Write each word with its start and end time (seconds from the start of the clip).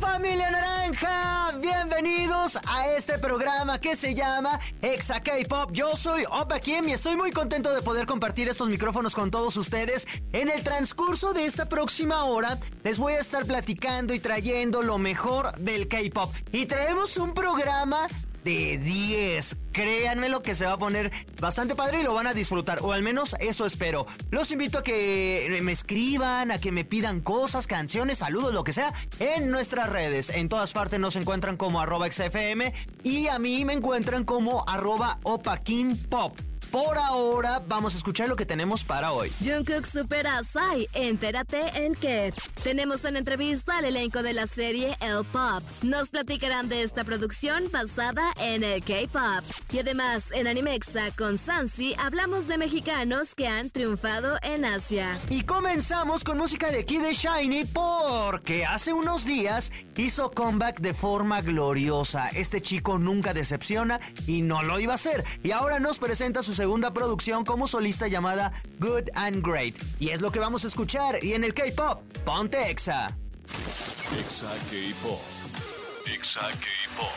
Familia 0.00 0.50
Naranja, 0.50 1.52
bienvenidos 1.60 2.58
a 2.66 2.88
este 2.96 3.18
programa 3.18 3.78
que 3.78 3.94
se 3.94 4.14
llama 4.14 4.58
Exa 4.80 5.20
K-Pop. 5.20 5.72
Yo 5.72 5.94
soy 5.94 6.24
Opa 6.30 6.58
Kim 6.58 6.88
y 6.88 6.92
estoy 6.92 7.16
muy 7.16 7.32
contento 7.32 7.74
de 7.74 7.82
poder 7.82 8.06
compartir 8.06 8.48
estos 8.48 8.70
micrófonos 8.70 9.14
con 9.14 9.30
todos 9.30 9.58
ustedes. 9.58 10.08
En 10.32 10.48
el 10.48 10.62
transcurso 10.62 11.34
de 11.34 11.44
esta 11.44 11.68
próxima 11.68 12.24
hora 12.24 12.58
les 12.82 12.98
voy 12.98 13.12
a 13.12 13.18
estar 13.18 13.44
platicando 13.44 14.14
y 14.14 14.20
trayendo 14.20 14.82
lo 14.82 14.96
mejor 14.96 15.52
del 15.58 15.86
K-Pop. 15.86 16.32
Y 16.50 16.64
traemos 16.64 17.18
un 17.18 17.34
programa 17.34 18.08
de 18.44 18.78
10. 18.78 19.56
Créanme 19.72 20.28
lo 20.28 20.42
que 20.42 20.54
se 20.54 20.66
va 20.66 20.72
a 20.72 20.78
poner 20.78 21.10
bastante 21.40 21.74
padre 21.74 22.00
y 22.00 22.02
lo 22.02 22.14
van 22.14 22.26
a 22.26 22.34
disfrutar, 22.34 22.80
o 22.82 22.92
al 22.92 23.02
menos 23.02 23.36
eso 23.40 23.66
espero. 23.66 24.06
Los 24.30 24.50
invito 24.50 24.78
a 24.78 24.82
que 24.82 25.58
me 25.62 25.72
escriban, 25.72 26.50
a 26.50 26.58
que 26.58 26.72
me 26.72 26.84
pidan 26.84 27.20
cosas, 27.20 27.66
canciones, 27.66 28.18
saludos, 28.18 28.52
lo 28.52 28.64
que 28.64 28.72
sea, 28.72 28.92
en 29.18 29.50
nuestras 29.50 29.88
redes. 29.90 30.30
En 30.30 30.48
todas 30.48 30.72
partes 30.72 30.98
nos 30.98 31.16
encuentran 31.16 31.56
como 31.56 31.80
arroba 31.80 32.10
XFM 32.10 32.72
y 33.04 33.28
a 33.28 33.38
mí 33.38 33.64
me 33.64 33.74
encuentran 33.74 34.24
como 34.24 34.68
arroba 34.68 35.18
Pop. 35.22 36.49
Por 36.70 36.98
ahora, 36.98 37.60
vamos 37.66 37.94
a 37.94 37.96
escuchar 37.96 38.28
lo 38.28 38.36
que 38.36 38.46
tenemos 38.46 38.84
para 38.84 39.10
hoy. 39.10 39.32
Jungkook 39.42 39.84
supera 39.86 40.38
a 40.38 40.44
Psy. 40.44 40.88
Entérate 40.92 41.84
en 41.84 41.96
qué. 41.96 42.32
Tenemos 42.62 43.04
en 43.04 43.16
entrevista 43.16 43.78
al 43.78 43.86
elenco 43.86 44.22
de 44.22 44.34
la 44.34 44.46
serie 44.46 44.96
El 45.00 45.24
Pop. 45.24 45.64
Nos 45.82 46.10
platicarán 46.10 46.68
de 46.68 46.82
esta 46.82 47.02
producción 47.02 47.64
basada 47.72 48.32
en 48.38 48.62
el 48.62 48.84
K-pop. 48.84 49.44
Y 49.72 49.80
además, 49.80 50.30
en 50.32 50.46
Animexa 50.46 51.10
con 51.16 51.38
Sansi 51.38 51.96
hablamos 51.98 52.46
de 52.46 52.58
mexicanos 52.58 53.34
que 53.34 53.48
han 53.48 53.70
triunfado 53.70 54.38
en 54.42 54.64
Asia. 54.64 55.18
Y 55.28 55.42
comenzamos 55.42 56.22
con 56.22 56.38
música 56.38 56.70
de 56.70 56.84
Kid 56.84 57.02
Shiny 57.10 57.64
porque 57.64 58.64
hace 58.64 58.92
unos 58.92 59.24
días 59.24 59.72
hizo 59.96 60.30
comeback 60.30 60.80
de 60.80 60.94
forma 60.94 61.42
gloriosa. 61.42 62.28
Este 62.30 62.60
chico 62.60 62.98
nunca 62.98 63.34
decepciona 63.34 64.00
y 64.26 64.42
no 64.42 64.62
lo 64.62 64.80
iba 64.80 64.92
a 64.92 64.94
hacer. 64.94 65.24
Y 65.42 65.50
ahora 65.50 65.78
nos 65.78 65.98
presenta 65.98 66.42
sus 66.42 66.59
segunda 66.60 66.92
producción 66.92 67.42
como 67.46 67.66
solista 67.66 68.06
llamada 68.06 68.52
Good 68.80 69.08
and 69.14 69.42
Great. 69.42 69.76
Y 69.98 70.10
es 70.10 70.20
lo 70.20 70.30
que 70.30 70.40
vamos 70.40 70.62
a 70.64 70.66
escuchar. 70.66 71.24
Y 71.24 71.32
en 71.32 71.42
el 71.42 71.54
K-Pop, 71.54 72.02
ponte 72.22 72.70
Exa. 72.70 73.16
Exa 74.18 74.52
K-Pop. 74.70 75.22
Exa 76.04 76.50
K-Pop. 76.50 77.08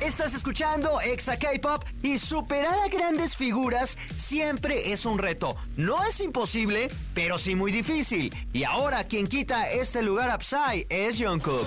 Estás 0.00 0.32
escuchando 0.32 1.02
Exa 1.02 1.36
K-Pop 1.36 1.84
y 2.02 2.16
superar 2.16 2.78
a 2.78 2.88
grandes 2.88 3.36
figuras 3.36 3.98
siempre 4.16 4.90
es 4.90 5.04
un 5.04 5.18
reto. 5.18 5.54
No 5.76 6.02
es 6.04 6.20
imposible, 6.20 6.88
pero 7.12 7.36
sí 7.36 7.54
muy 7.54 7.70
difícil. 7.70 8.34
Y 8.54 8.64
ahora 8.64 9.04
quien 9.04 9.26
quita 9.26 9.70
este 9.70 10.00
lugar 10.00 10.30
a 10.30 10.40
Psy 10.40 10.86
es 10.88 11.22
Jungkook. 11.22 11.66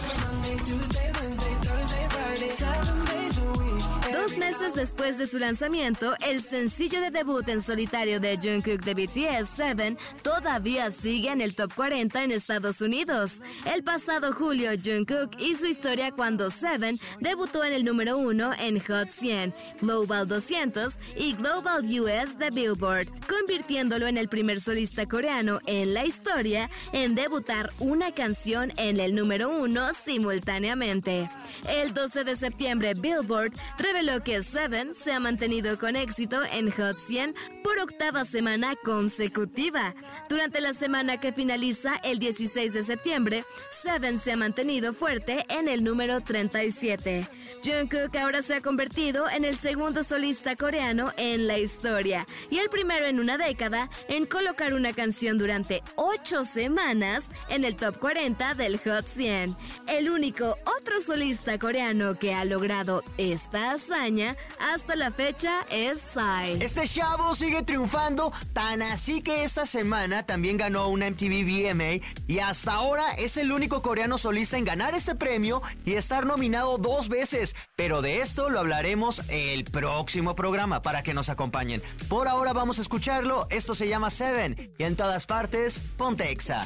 Dos 4.21 4.37
meses 4.37 4.75
después 4.75 5.17
de 5.17 5.25
su 5.25 5.39
lanzamiento, 5.39 6.13
el 6.23 6.43
sencillo 6.43 7.01
de 7.01 7.09
debut 7.09 7.49
en 7.49 7.59
solitario 7.63 8.19
de 8.19 8.37
Jungkook 8.37 8.83
de 8.83 8.93
BTS, 8.93 9.49
Seven, 9.49 9.97
todavía 10.21 10.91
sigue 10.91 11.31
en 11.31 11.41
el 11.41 11.55
top 11.55 11.73
40 11.73 12.23
en 12.23 12.31
Estados 12.31 12.81
Unidos. 12.81 13.41
El 13.65 13.83
pasado 13.83 14.31
julio, 14.31 14.73
Jungkook 14.73 15.31
hizo 15.39 15.65
historia 15.65 16.11
cuando 16.11 16.51
Seven 16.51 16.99
debutó 17.19 17.63
en 17.63 17.73
el 17.73 17.83
número 17.83 18.19
1 18.19 18.51
en 18.59 18.79
Hot 18.81 19.09
100, 19.09 19.55
Global 19.81 20.27
200 20.27 20.97
y 21.15 21.33
Global 21.33 21.83
US 21.85 22.37
de 22.37 22.51
Billboard, 22.51 23.07
convirtiéndolo 23.27 24.05
en 24.05 24.19
el 24.19 24.29
primer 24.29 24.61
solista 24.61 25.07
coreano 25.07 25.61
en 25.65 25.95
la 25.95 26.05
historia 26.05 26.69
en 26.93 27.15
debutar 27.15 27.71
una 27.79 28.11
canción 28.11 28.71
en 28.77 28.99
el 28.99 29.15
número 29.15 29.49
1 29.49 29.93
simultáneamente. 29.93 31.27
El 31.67 31.95
12 31.95 32.23
de 32.23 32.35
septiembre, 32.35 32.93
Billboard 32.93 33.53
reveló 33.79 34.10
que 34.19 34.43
Seven 34.43 34.93
se 34.93 35.13
ha 35.13 35.19
mantenido 35.21 35.79
con 35.79 35.95
éxito 35.95 36.41
en 36.51 36.69
Hot 36.71 36.97
100 36.97 37.33
por 37.63 37.79
octava 37.79 38.25
semana 38.25 38.75
consecutiva. 38.83 39.95
Durante 40.27 40.59
la 40.59 40.73
semana 40.73 41.19
que 41.19 41.31
finaliza 41.31 41.95
el 42.03 42.19
16 42.19 42.73
de 42.73 42.83
septiembre, 42.83 43.45
Seven 43.69 44.19
se 44.19 44.33
ha 44.33 44.37
mantenido 44.37 44.93
fuerte 44.93 45.45
en 45.49 45.69
el 45.69 45.83
número 45.83 46.19
37. 46.19 47.40
Jungkook 47.63 48.15
ahora 48.15 48.41
se 48.41 48.55
ha 48.55 48.61
convertido 48.61 49.29
en 49.29 49.45
el 49.45 49.57
segundo 49.57 50.03
solista 50.03 50.55
coreano 50.55 51.11
en 51.17 51.47
la 51.47 51.57
historia 51.57 52.25
y 52.49 52.57
el 52.57 52.69
primero 52.69 53.05
en 53.05 53.19
una 53.19 53.37
década 53.37 53.89
en 54.07 54.25
colocar 54.25 54.73
una 54.73 54.93
canción 54.93 55.37
durante 55.37 55.83
ocho 55.95 56.43
semanas 56.45 57.25
en 57.49 57.63
el 57.63 57.75
top 57.75 57.99
40 57.99 58.55
del 58.55 58.79
Hot 58.79 59.05
100. 59.07 59.55
El 59.87 60.09
único 60.09 60.57
otro 60.77 61.01
solista 61.01 61.59
coreano 61.59 62.17
que 62.17 62.33
ha 62.33 62.45
logrado 62.45 63.03
esta 63.17 63.71
hazaña 63.71 64.35
hasta 64.59 64.95
la 64.95 65.11
fecha 65.11 65.65
es 65.69 66.01
Psy. 66.01 66.61
Este 66.61 66.87
chavo 66.87 67.35
sigue 67.35 67.63
triunfando, 67.63 68.31
tan 68.53 68.81
así 68.81 69.21
que 69.21 69.43
esta 69.43 69.65
semana 69.65 70.25
también 70.25 70.57
ganó 70.57 70.87
una 70.89 71.09
MTV 71.09 71.43
VMA 71.43 72.05
y 72.27 72.39
hasta 72.39 72.73
ahora 72.73 73.11
es 73.13 73.37
el 73.37 73.51
único 73.51 73.81
coreano 73.81 74.17
solista 74.17 74.57
en 74.57 74.65
ganar 74.65 74.95
este 74.95 75.15
premio 75.15 75.61
y 75.85 75.93
estar 75.93 76.25
nominado 76.25 76.77
dos 76.77 77.09
veces. 77.09 77.40
Pero 77.75 78.01
de 78.01 78.21
esto 78.21 78.49
lo 78.49 78.59
hablaremos 78.59 79.23
el 79.29 79.63
próximo 79.63 80.35
programa 80.35 80.81
para 80.81 81.03
que 81.03 81.13
nos 81.13 81.29
acompañen. 81.29 81.81
Por 82.07 82.27
ahora 82.27 82.53
vamos 82.53 82.79
a 82.79 82.81
escucharlo. 82.81 83.47
Esto 83.49 83.75
se 83.75 83.87
llama 83.87 84.09
Seven 84.09 84.73
y 84.77 84.83
en 84.83 84.95
todas 84.95 85.27
partes, 85.27 85.81
ponte 85.97 86.31
Exa. 86.31 86.63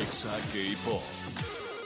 Exa 0.00 0.36
K-Pop. 0.52 1.02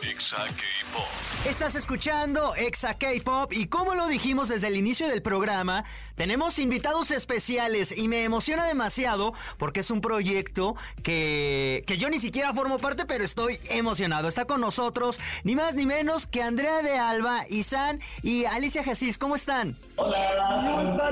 Exa 0.02 0.36
K-Pop. 0.36 1.04
Estás 1.46 1.74
escuchando 1.74 2.54
Exa 2.54 2.94
K-Pop 2.94 3.52
y 3.52 3.66
como 3.66 3.94
lo 3.94 4.08
dijimos 4.08 4.48
desde 4.48 4.68
el 4.68 4.76
inicio 4.76 5.08
del 5.08 5.22
programa, 5.22 5.84
tenemos 6.16 6.58
invitados 6.58 7.10
especiales 7.10 7.96
y 7.96 8.08
me 8.08 8.24
emociona 8.24 8.66
demasiado 8.66 9.32
porque 9.58 9.80
es 9.80 9.90
un 9.90 10.00
proyecto 10.00 10.76
que, 11.02 11.84
que 11.86 11.96
yo 11.96 12.10
ni 12.10 12.18
siquiera 12.18 12.52
formo 12.52 12.78
parte, 12.78 13.06
pero 13.06 13.24
estoy 13.24 13.58
emocionado. 13.70 14.28
Está 14.28 14.44
con 14.44 14.60
nosotros 14.60 15.18
ni 15.44 15.54
más 15.54 15.74
ni 15.74 15.86
menos 15.86 16.26
que 16.26 16.42
Andrea 16.42 16.82
de 16.82 16.98
Alba, 16.98 17.42
Isan 17.48 18.00
y 18.22 18.44
Alicia 18.44 18.84
Jesís. 18.84 19.18
¿Cómo 19.18 19.34
están? 19.34 19.78
Hola, 19.96 21.06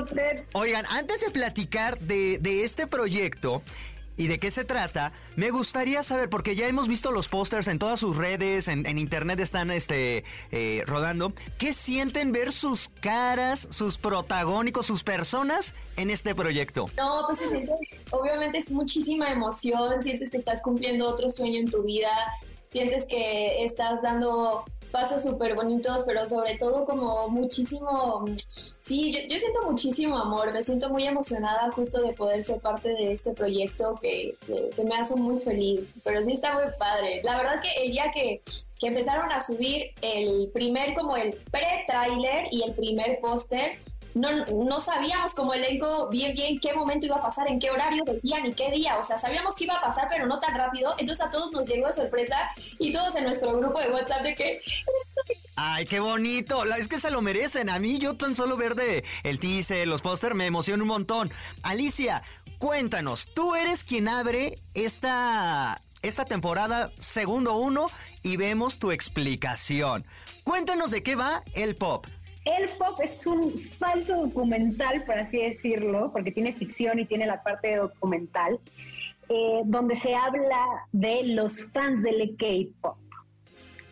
Oigan, 0.53 0.85
antes 0.89 1.21
de 1.21 1.31
platicar 1.31 1.99
de, 1.99 2.37
de 2.39 2.63
este 2.63 2.87
proyecto, 2.87 3.63
y 4.17 4.27
de 4.27 4.39
qué 4.39 4.51
se 4.51 4.65
trata, 4.65 5.11
me 5.35 5.49
gustaría 5.51 6.03
saber, 6.03 6.29
porque 6.29 6.55
ya 6.55 6.67
hemos 6.67 6.87
visto 6.87 7.11
los 7.11 7.27
pósters 7.27 7.67
en 7.67 7.79
todas 7.79 7.99
sus 7.99 8.17
redes, 8.17 8.67
en, 8.67 8.85
internet 8.97 9.39
están 9.39 9.71
este, 9.71 10.23
eh, 10.51 10.83
rodando, 10.85 11.33
¿qué 11.57 11.73
sienten 11.73 12.31
ver 12.31 12.51
sus 12.51 12.89
caras, 13.01 13.67
sus 13.71 13.97
protagónicos, 13.97 14.85
sus 14.85 15.03
personas 15.03 15.75
en 15.97 16.09
este 16.09 16.33
proyecto? 16.33 16.89
No, 16.97 17.23
pues 17.27 17.39
se 17.39 17.49
siente, 17.49 17.73
obviamente 18.11 18.59
es 18.59 18.71
muchísima 18.71 19.27
emoción, 19.27 20.01
sientes 20.01 20.31
que 20.31 20.37
estás 20.37 20.61
cumpliendo 20.61 21.07
otro 21.07 21.29
sueño 21.29 21.59
en 21.59 21.69
tu 21.69 21.83
vida, 21.83 22.11
sientes 22.69 23.05
que 23.05 23.65
estás 23.65 24.01
dando 24.01 24.65
pasos 24.95 25.23
súper 25.23 25.55
bonitos, 25.55 26.03
pero 26.05 26.25
sobre 26.25 26.57
todo 26.57 26.85
como 26.85 27.27
muchísimo, 27.27 28.23
sí, 28.79 29.11
yo, 29.11 29.19
yo, 29.27 29.37
siento 29.37 29.69
muchísimo 29.69 30.17
amor, 30.17 30.53
me 30.53 30.63
siento 30.63 30.89
muy 30.89 31.05
emocionada 31.05 31.69
justo 31.71 32.01
de 32.01 32.13
poder 32.13 32.41
ser 32.41 32.61
parte 32.61 32.87
de 32.87 33.11
este 33.11 33.33
proyecto 33.33 33.95
que, 34.01 34.37
que, 34.47 34.69
que 34.73 34.83
me 34.85 34.95
hace 34.95 35.15
muy 35.17 35.41
feliz, 35.41 35.81
pero 36.05 36.23
sí 36.23 36.31
está 36.31 36.53
muy 36.53 36.71
padre. 36.79 37.19
La 37.25 37.35
verdad 37.35 37.61
que 37.61 37.83
el 37.83 37.91
día 37.91 38.09
que, 38.13 38.41
que 38.79 38.87
empezaron 38.87 39.29
a 39.33 39.41
subir 39.41 39.91
el 40.01 40.49
primer, 40.53 40.93
como 40.93 41.17
el 41.17 41.33
pre-trailer 41.51 42.47
y 42.51 42.63
el 42.63 42.73
primer 42.73 43.19
póster, 43.19 43.77
no, 44.15 44.45
no 44.45 44.81
sabíamos 44.81 45.33
como 45.33 45.53
elenco 45.53 46.09
bien 46.09 46.33
bien 46.33 46.57
qué 46.59 46.73
momento 46.73 47.05
iba 47.05 47.17
a 47.17 47.21
pasar, 47.21 47.49
en 47.49 47.59
qué 47.59 47.69
horario 47.69 48.03
del 48.05 48.21
día 48.21 48.39
ni 48.39 48.53
qué 48.53 48.71
día. 48.71 48.97
O 48.97 49.03
sea, 49.03 49.17
sabíamos 49.17 49.55
que 49.55 49.65
iba 49.65 49.75
a 49.75 49.81
pasar, 49.81 50.07
pero 50.09 50.25
no 50.25 50.39
tan 50.39 50.55
rápido. 50.55 50.95
Entonces 50.97 51.25
a 51.25 51.29
todos 51.29 51.51
nos 51.51 51.67
llegó 51.67 51.87
de 51.87 51.93
sorpresa 51.93 52.35
y 52.79 52.93
todos 52.93 53.15
en 53.15 53.25
nuestro 53.25 53.57
grupo 53.59 53.79
de 53.79 53.91
WhatsApp 53.91 54.23
de 54.23 54.35
que... 54.35 54.61
Ay, 55.57 55.85
qué 55.85 55.99
bonito. 55.99 56.63
Es 56.75 56.87
que 56.87 56.99
se 56.99 57.11
lo 57.11 57.21
merecen. 57.21 57.69
A 57.69 57.77
mí 57.77 57.99
yo 57.99 58.15
tan 58.15 58.37
solo 58.37 58.55
ver 58.55 58.75
de 58.75 59.03
el 59.23 59.39
teaser, 59.39 59.85
los 59.85 60.01
póster, 60.01 60.33
me 60.33 60.45
emociona 60.45 60.81
un 60.81 60.89
montón. 60.89 61.31
Alicia, 61.63 62.23
cuéntanos, 62.57 63.27
tú 63.33 63.53
eres 63.53 63.83
quien 63.83 64.07
abre 64.07 64.55
esta, 64.75 65.81
esta 66.01 66.23
temporada 66.23 66.89
segundo 66.97 67.57
uno 67.57 67.87
y 68.23 68.37
vemos 68.37 68.79
tu 68.79 68.91
explicación. 68.91 70.05
Cuéntanos 70.45 70.91
de 70.91 71.03
qué 71.03 71.15
va 71.15 71.43
el 71.53 71.75
pop. 71.75 72.07
El 72.45 72.69
pop 72.77 72.99
es 73.03 73.25
un 73.25 73.51
falso 73.51 74.27
documental, 74.27 75.03
por 75.03 75.17
así 75.17 75.39
decirlo, 75.39 76.11
porque 76.13 76.31
tiene 76.31 76.53
ficción 76.53 76.99
y 76.99 77.05
tiene 77.05 77.25
la 77.25 77.41
parte 77.41 77.75
documental. 77.75 78.59
eh, 79.29 79.61
donde 79.65 79.95
se 79.95 80.13
habla 80.13 80.63
de 80.91 81.23
los 81.23 81.63
fans 81.71 82.03
del 82.03 82.35
K-pop. 82.37 82.97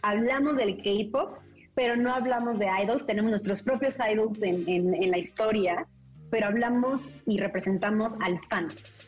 Hablamos 0.02 0.58
del 0.58 0.78
K-pop, 0.78 1.38
pero 1.74 1.96
no 1.96 2.14
hablamos 2.14 2.60
de 2.60 2.68
idols, 2.84 3.06
tenemos 3.06 3.32
nuestros 3.32 3.64
propios 3.64 3.98
idols 4.00 4.44
en, 4.44 4.68
en 4.68 5.12
la 5.12 5.18
historia, 5.18 5.88
pero 6.30 6.48
hablamos 6.48 7.16
y 7.26 7.40
representamos 7.40 8.18
al 8.22 8.40
fan 8.50 8.68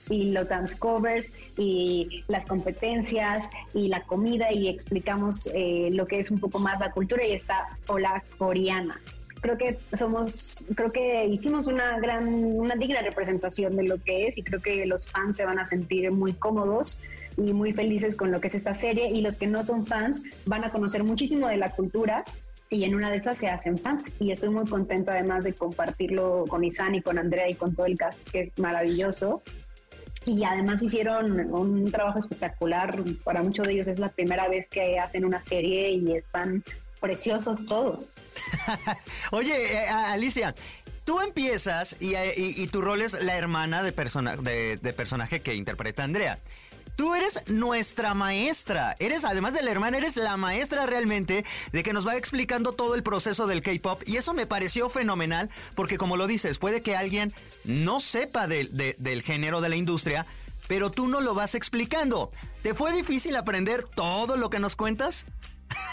y 0.09 0.31
los 0.31 0.49
dance 0.49 0.77
covers 0.77 1.31
y 1.57 2.23
las 2.27 2.45
competencias 2.45 3.49
y 3.73 3.87
la 3.87 4.01
comida 4.01 4.51
y 4.51 4.67
explicamos 4.67 5.49
eh, 5.53 5.89
lo 5.91 6.05
que 6.05 6.19
es 6.19 6.29
un 6.29 6.39
poco 6.39 6.59
más 6.59 6.79
la 6.79 6.91
cultura 6.91 7.25
y 7.25 7.33
esta 7.33 7.77
ola 7.87 8.23
coreana. 8.37 9.01
Creo 9.45 9.59
que 9.59 9.77
somos, 9.95 10.65
creo 10.75 10.91
que 10.91 11.27
hicimos 11.27 11.67
una 11.67 11.99
gran, 11.99 12.27
una 12.27 12.73
digna 12.73 13.03
representación 13.03 13.75
de 13.75 13.83
lo 13.83 14.01
que 14.01 14.25
es 14.25 14.39
y 14.39 14.41
creo 14.41 14.59
que 14.59 14.87
los 14.87 15.07
fans 15.07 15.37
se 15.37 15.45
van 15.45 15.59
a 15.59 15.65
sentir 15.65 16.11
muy 16.11 16.33
cómodos 16.33 16.99
y 17.37 17.53
muy 17.53 17.71
felices 17.71 18.15
con 18.15 18.31
lo 18.31 18.41
que 18.41 18.47
es 18.47 18.55
esta 18.55 18.73
serie. 18.73 19.11
Y 19.11 19.21
los 19.21 19.37
que 19.37 19.45
no 19.45 19.61
son 19.61 19.85
fans 19.85 20.19
van 20.47 20.63
a 20.63 20.71
conocer 20.71 21.03
muchísimo 21.03 21.47
de 21.47 21.57
la 21.57 21.69
cultura 21.75 22.23
y 22.71 22.85
en 22.85 22.95
una 22.95 23.11
de 23.11 23.17
esas 23.17 23.37
se 23.37 23.45
hacen 23.45 23.77
fans. 23.77 24.11
Y 24.19 24.31
estoy 24.31 24.49
muy 24.49 24.65
contenta 24.65 25.11
además 25.11 25.43
de 25.43 25.53
compartirlo 25.53 26.45
con 26.47 26.63
Isan 26.63 26.95
y 26.95 27.03
con 27.03 27.19
Andrea 27.19 27.47
y 27.47 27.53
con 27.53 27.75
todo 27.75 27.85
el 27.85 27.99
cast 27.99 28.27
que 28.27 28.41
es 28.41 28.57
maravilloso. 28.57 29.43
Y 30.25 30.43
además 30.43 30.81
hicieron 30.81 31.53
un 31.53 31.91
trabajo 31.91 32.17
espectacular. 32.17 32.99
Para 33.23 33.43
muchos 33.43 33.67
de 33.67 33.73
ellos 33.73 33.87
es 33.87 33.99
la 33.99 34.09
primera 34.09 34.47
vez 34.47 34.69
que 34.69 34.97
hacen 34.97 35.23
una 35.23 35.39
serie 35.39 35.91
y 35.91 36.13
están 36.13 36.63
preciosos 37.05 37.65
todos. 37.65 38.11
Oye, 39.31 39.73
eh, 39.73 39.87
Alicia, 39.87 40.55
tú 41.03 41.21
empiezas 41.21 41.95
y, 41.99 42.15
y, 42.35 42.67
tu 42.67 42.81
rol 42.81 43.01
es 43.01 43.13
la 43.23 43.37
hermana 43.37 43.83
de, 43.83 43.91
persona, 43.91 44.35
de 44.35 44.93
personaje 44.95 45.41
que 45.41 45.53
interpreta 45.53 46.03
Andrea. 46.03 46.39
Tú 46.95 47.13
eres 47.13 47.41
nuestra 47.47 48.13
maestra. 48.13 48.95
Eres, 48.99 49.25
además 49.25 49.53
de 49.53 49.61
la 49.61 49.71
hermana, 49.71 49.97
eres 49.97 50.15
la 50.15 50.37
maestra 50.37 50.85
realmente 50.85 51.43
de 51.73 51.83
que 51.83 51.91
nos 51.93 52.07
va 52.07 52.15
explicando 52.15 52.71
todo 52.71 52.95
el 52.95 53.03
proceso 53.03 53.47
del 53.47 53.61
K-pop. 53.61 54.01
Y 54.05 54.15
eso 54.15 54.33
me 54.33 54.45
pareció 54.45 54.89
fenomenal 54.89 55.49
porque, 55.75 55.97
como 55.97 56.15
lo 56.15 56.25
dices, 56.25 56.57
puede 56.57 56.81
que 56.81 56.95
alguien 56.95 57.33
no 57.65 57.99
sepa 57.99 58.47
del 58.47 59.21
género 59.23 59.59
de 59.59 59.69
la 59.69 59.75
industria, 59.75 60.25
pero 60.67 60.89
tú 60.89 61.07
no 61.07 61.19
lo 61.19 61.33
vas 61.33 61.53
explicando. 61.53 62.29
¿Te 62.61 62.73
fue 62.73 62.93
difícil 62.93 63.35
aprender 63.35 63.83
todo 63.83 64.37
lo 64.37 64.49
que 64.49 64.59
nos 64.59 64.77
cuentas? 64.77 65.25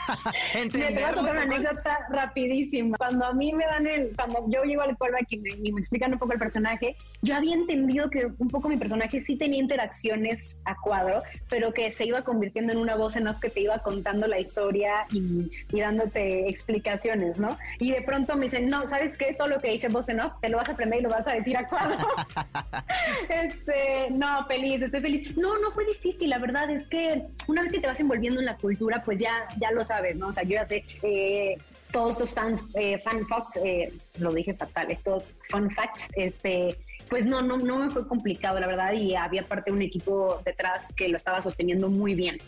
me 0.75 0.93
voy 0.93 1.03
a 1.03 1.13
contar 1.13 1.33
una 1.33 1.43
anécdota 1.43 1.99
rapidísima. 2.11 2.97
Cuando 2.99 3.27
a 3.27 3.33
mí 3.33 3.53
me 3.53 3.65
dan 3.65 3.87
el, 3.87 4.15
cuando 4.15 4.45
yo 4.49 4.63
llego 4.65 4.83
al 4.83 4.97
callback 4.97 5.27
y 5.31 5.39
me, 5.39 5.51
y 5.51 5.73
me 5.73 5.81
explican 5.81 6.13
un 6.13 6.19
poco 6.19 6.33
el 6.33 6.39
personaje, 6.39 6.97
yo 7.23 7.35
había 7.35 7.55
entendido 7.55 8.11
que 8.11 8.27
un 8.39 8.49
poco 8.49 8.69
mi 8.69 8.77
personaje 8.77 9.21
sí 9.21 9.37
tenía 9.37 9.61
interacciones 9.61 10.61
a 10.65 10.77
cuadro, 10.77 11.23
pero 11.49 11.73
que 11.73 11.91
se 11.91 12.05
iba 12.05 12.23
convirtiendo 12.23 12.73
en 12.73 12.79
una 12.79 12.97
voz 12.97 13.17
en 13.17 13.29
off 13.29 13.41
que 13.41 13.51
te 13.51 13.61
iba 13.61 13.79
contando 13.79 14.27
la 14.27 14.39
historia 14.39 15.07
y, 15.13 15.51
y 15.73 15.81
dándote 15.81 16.49
explicaciones, 16.49 17.39
¿no? 17.39 17.59
Y 17.79 17.93
de 17.93 18.03
pronto 18.03 18.37
me 18.37 18.43
dicen, 18.43 18.69
no, 18.69 18.87
¿sabes 18.87 19.17
qué? 19.17 19.35
Todo 19.35 19.49
lo 19.49 19.61
que 19.61 19.71
dice 19.71 19.89
voz 19.89 20.09
en 20.09 20.21
off, 20.21 20.35
te 20.41 20.49
lo 20.49 20.59
vas 20.59 20.69
a 20.69 20.73
aprender 20.73 21.01
y 21.01 21.03
lo 21.03 21.11
vas 21.11 21.27
a 21.27 21.33
decir 21.33 21.57
a 21.57 21.67
cuadro. 21.67 21.99
este, 23.29 24.09
no, 24.11 24.47
feliz, 24.47 24.83
estoy 24.83 25.01
feliz. 25.01 25.37
No, 25.37 25.59
no 25.59 25.73
fue 25.73 25.85
difícil, 25.85 26.31
la 26.31 26.39
verdad 26.39 26.71
es 26.71 26.87
que 26.87 27.25
una 27.49 27.63
vez 27.63 27.73
que 27.73 27.81
te 27.81 27.87
vas 27.87 28.01
envolviendo 28.01 28.41
en 28.41 28.47
la 28.47 28.57
cultura, 28.57 29.03
pues 29.03 29.19
ya, 29.19 29.47
ya 29.59 29.71
lo 29.75 29.85
sabes, 29.85 30.19
¿no? 30.19 30.29
O 30.29 30.33
sea, 30.33 30.43
yo 30.43 30.51
ya 30.51 30.65
sé 30.65 30.85
eh, 31.03 31.57
todos 31.91 32.15
estos 32.15 32.35
fans, 32.35 32.63
eh, 32.75 32.99
fan 32.99 33.27
facts, 33.27 33.59
eh, 33.65 33.93
lo 34.19 34.33
dije 34.33 34.55
fatal, 34.55 34.91
estos 34.91 35.31
fun 35.51 35.71
facts, 35.71 36.09
este, 36.17 36.79
pues 37.09 37.27
no, 37.27 37.43
no, 37.43 37.59
no 37.59 37.79
me 37.79 37.91
fue 37.91 38.09
complicado, 38.09 38.59
la 38.59 38.67
verdad, 38.67 38.93
y 38.95 39.15
había 39.15 39.47
parte 39.47 39.71
de 39.71 39.77
un 39.77 39.83
equipo 39.83 40.41
detrás 40.45 40.93
que 40.93 41.09
lo 41.09 41.17
estaba 41.17 41.43
sosteniendo 41.43 41.89
muy 41.89 42.15
bien. 42.15 42.39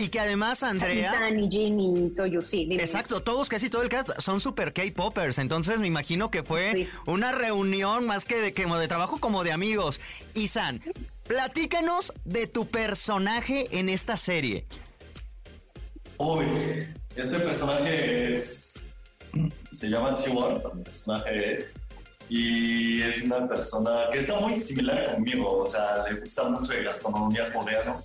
Y 0.00 0.10
que 0.10 0.20
además, 0.20 0.62
Andrea. 0.62 1.10
San 1.10 1.40
y 1.40 1.50
Jin 1.50 1.80
y 1.80 2.14
Soyu, 2.14 2.42
sí. 2.42 2.68
Exacto, 2.70 3.20
todos, 3.20 3.48
casi 3.48 3.68
todo 3.68 3.82
el 3.82 3.88
cast 3.88 4.10
son 4.20 4.40
super 4.40 4.72
K-Poppers. 4.72 5.40
Entonces 5.40 5.80
me 5.80 5.88
imagino 5.88 6.30
que 6.30 6.44
fue 6.44 6.86
una 7.04 7.32
reunión 7.32 8.06
más 8.06 8.24
que 8.24 8.40
de, 8.40 8.54
como 8.54 8.78
de 8.78 8.86
trabajo, 8.86 9.18
como 9.18 9.42
de 9.42 9.50
amigos. 9.50 10.00
Y 10.34 10.46
San, 10.46 10.80
platícanos 11.26 12.12
de 12.24 12.46
tu 12.46 12.68
personaje 12.68 13.66
en 13.76 13.88
esta 13.88 14.16
serie. 14.16 14.66
Uy, 16.18 16.46
este 17.14 17.38
personaje. 17.38 18.34
Se 18.34 19.88
llama 19.88 20.12
Chiwon, 20.14 20.60
el 20.74 20.82
personaje 20.82 21.52
es. 21.52 21.72
Y 22.28 23.00
es 23.02 23.22
una 23.22 23.48
persona 23.48 24.06
que 24.10 24.18
está 24.18 24.38
muy 24.40 24.52
similar 24.52 25.14
conmigo, 25.14 25.60
o 25.60 25.68
sea, 25.68 26.04
le 26.08 26.20
gusta 26.20 26.44
mucho 26.48 26.72
la 26.72 26.82
gastronomía 26.82 27.52
coreana. 27.52 28.02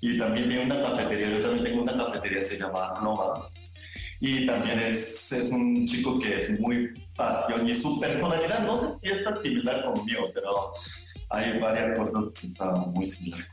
Y 0.00 0.16
también 0.16 0.48
tiene 0.48 0.64
una 0.66 0.80
cafetería, 0.82 1.30
yo 1.30 1.42
también 1.42 1.64
tengo 1.64 1.82
una 1.82 1.96
cafetería, 1.96 2.40
se 2.42 2.56
llama 2.56 2.94
Nova. 3.02 3.50
Y 4.20 4.46
también 4.46 4.78
es, 4.78 5.32
es 5.32 5.50
un 5.50 5.84
chico 5.84 6.18
que 6.18 6.34
es 6.34 6.58
muy 6.60 6.92
pasión 7.16 7.68
y 7.68 7.74
su 7.74 7.98
personalidad 7.98 8.66
no 8.66 8.80
sé 8.80 8.86
si 9.02 9.10
es 9.10 9.42
similar 9.42 9.84
conmigo, 9.84 10.22
pero 10.32 10.72
hay 11.30 11.58
varias 11.58 11.98
cosas 11.98 12.32
que 12.32 12.46
están 12.46 12.92
muy 12.92 13.06
similares. 13.06 13.48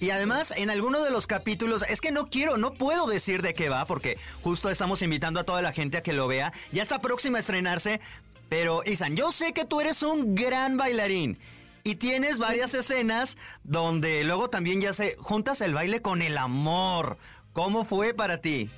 Y 0.00 0.10
además, 0.10 0.52
en 0.56 0.70
alguno 0.70 1.02
de 1.02 1.10
los 1.10 1.26
capítulos, 1.26 1.84
es 1.88 2.00
que 2.00 2.12
no 2.12 2.28
quiero, 2.28 2.56
no 2.56 2.72
puedo 2.72 3.06
decir 3.06 3.42
de 3.42 3.54
qué 3.54 3.68
va, 3.68 3.84
porque 3.84 4.16
justo 4.42 4.70
estamos 4.70 5.02
invitando 5.02 5.40
a 5.40 5.44
toda 5.44 5.60
la 5.60 5.72
gente 5.72 5.98
a 5.98 6.02
que 6.02 6.12
lo 6.12 6.28
vea. 6.28 6.52
Ya 6.72 6.82
está 6.82 7.00
próxima 7.00 7.38
a 7.38 7.40
estrenarse. 7.40 8.00
Pero, 8.48 8.82
Isan, 8.86 9.16
yo 9.16 9.32
sé 9.32 9.52
que 9.52 9.64
tú 9.64 9.80
eres 9.80 10.02
un 10.02 10.34
gran 10.34 10.76
bailarín. 10.76 11.38
Y 11.84 11.96
tienes 11.96 12.38
varias 12.38 12.74
escenas 12.74 13.38
donde 13.64 14.22
luego 14.24 14.50
también 14.50 14.80
ya 14.80 14.92
se 14.92 15.16
juntas 15.18 15.60
el 15.60 15.74
baile 15.74 16.02
con 16.02 16.22
el 16.22 16.36
amor. 16.36 17.18
¿Cómo 17.52 17.84
fue 17.84 18.14
para 18.14 18.40
ti? 18.40 18.70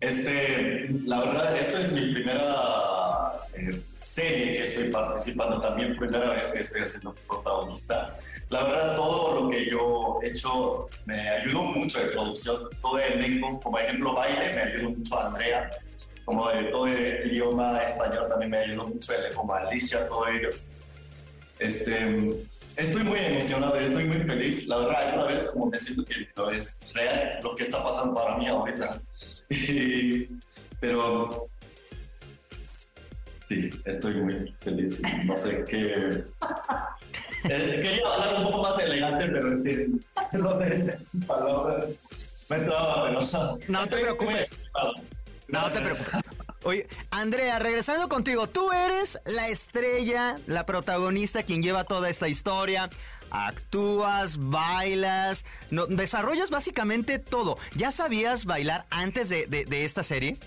Este, 0.00 0.88
la 1.06 1.20
verdad, 1.20 1.56
esta 1.56 1.80
es 1.80 1.92
mi 1.92 2.12
primera 2.12 2.93
serie 4.14 4.54
que 4.54 4.62
estoy 4.62 4.90
participando 4.90 5.60
también, 5.60 5.96
primera 5.96 6.30
vez 6.30 6.46
que 6.46 6.60
estoy 6.60 6.82
haciendo 6.82 7.14
protagonista. 7.26 8.16
La 8.48 8.62
verdad, 8.62 8.94
todo 8.94 9.40
lo 9.40 9.50
que 9.50 9.68
yo 9.68 10.20
he 10.22 10.28
hecho 10.28 10.88
me 11.04 11.28
ayudó 11.28 11.62
mucho 11.62 11.98
de 11.98 12.06
producción, 12.12 12.68
todo 12.80 12.98
el 13.00 13.24
elenco, 13.24 13.58
como 13.60 13.78
ejemplo 13.78 14.14
baile, 14.14 14.54
me 14.54 14.62
ayudó 14.62 14.90
mucho 14.90 15.18
a 15.18 15.26
Andrea, 15.26 15.70
como 16.24 16.48
todo 16.70 16.86
el 16.86 17.32
idioma 17.32 17.82
español 17.82 18.28
también 18.28 18.50
me 18.52 18.58
ayudó 18.58 18.86
mucho, 18.86 19.12
como 19.34 19.52
Alicia, 19.52 20.06
todos 20.06 20.28
ellos. 20.28 20.72
Este, 21.58 22.36
estoy 22.76 23.02
muy 23.02 23.18
emocionado, 23.18 23.76
estoy 23.80 24.04
muy 24.04 24.18
feliz. 24.18 24.68
La 24.68 24.78
verdad, 24.78 25.08
alguna 25.08 25.26
vez 25.26 25.50
como 25.50 25.66
me 25.66 25.78
siento 25.78 26.04
que 26.04 26.56
es 26.56 26.92
real 26.94 27.40
lo 27.42 27.54
que 27.56 27.64
está 27.64 27.82
pasando 27.82 28.14
para 28.14 28.38
mí 28.38 28.46
ahorita. 28.46 29.00
pero 30.80 31.48
Sí, 33.54 33.70
estoy 33.84 34.14
muy 34.14 34.54
feliz. 34.60 35.00
No 35.24 35.38
sé 35.38 35.64
qué. 35.68 36.24
Eh, 37.44 37.80
quería 37.82 38.08
hablar 38.08 38.36
un 38.38 38.44
poco 38.44 38.62
más 38.62 38.78
elegante, 38.78 39.26
pero 39.26 39.50
que 40.30 40.38
no 40.38 40.58
sé, 40.58 40.98
palabras. 41.26 41.84
Me 42.48 42.58
traba, 42.60 43.04
pero. 43.04 43.58
No 43.68 43.86
te 43.88 43.98
preocupes. 43.98 44.70
No 45.48 45.70
te 45.70 45.80
preocupes. 45.80 46.08
Oye, 46.64 46.88
Andrea, 47.10 47.58
regresando 47.58 48.08
contigo, 48.08 48.48
tú 48.48 48.72
eres 48.72 49.20
la 49.26 49.48
estrella, 49.48 50.40
la 50.46 50.64
protagonista, 50.64 51.42
quien 51.42 51.62
lleva 51.62 51.84
toda 51.84 52.08
esta 52.08 52.28
historia. 52.28 52.88
Actúas, 53.30 54.38
bailas, 54.38 55.44
no, 55.70 55.86
desarrollas 55.86 56.50
básicamente 56.50 57.18
todo. 57.18 57.58
¿Ya 57.74 57.90
sabías 57.90 58.44
bailar 58.46 58.86
antes 58.90 59.28
de, 59.28 59.46
de, 59.46 59.64
de 59.64 59.84
esta 59.84 60.02
serie? 60.02 60.38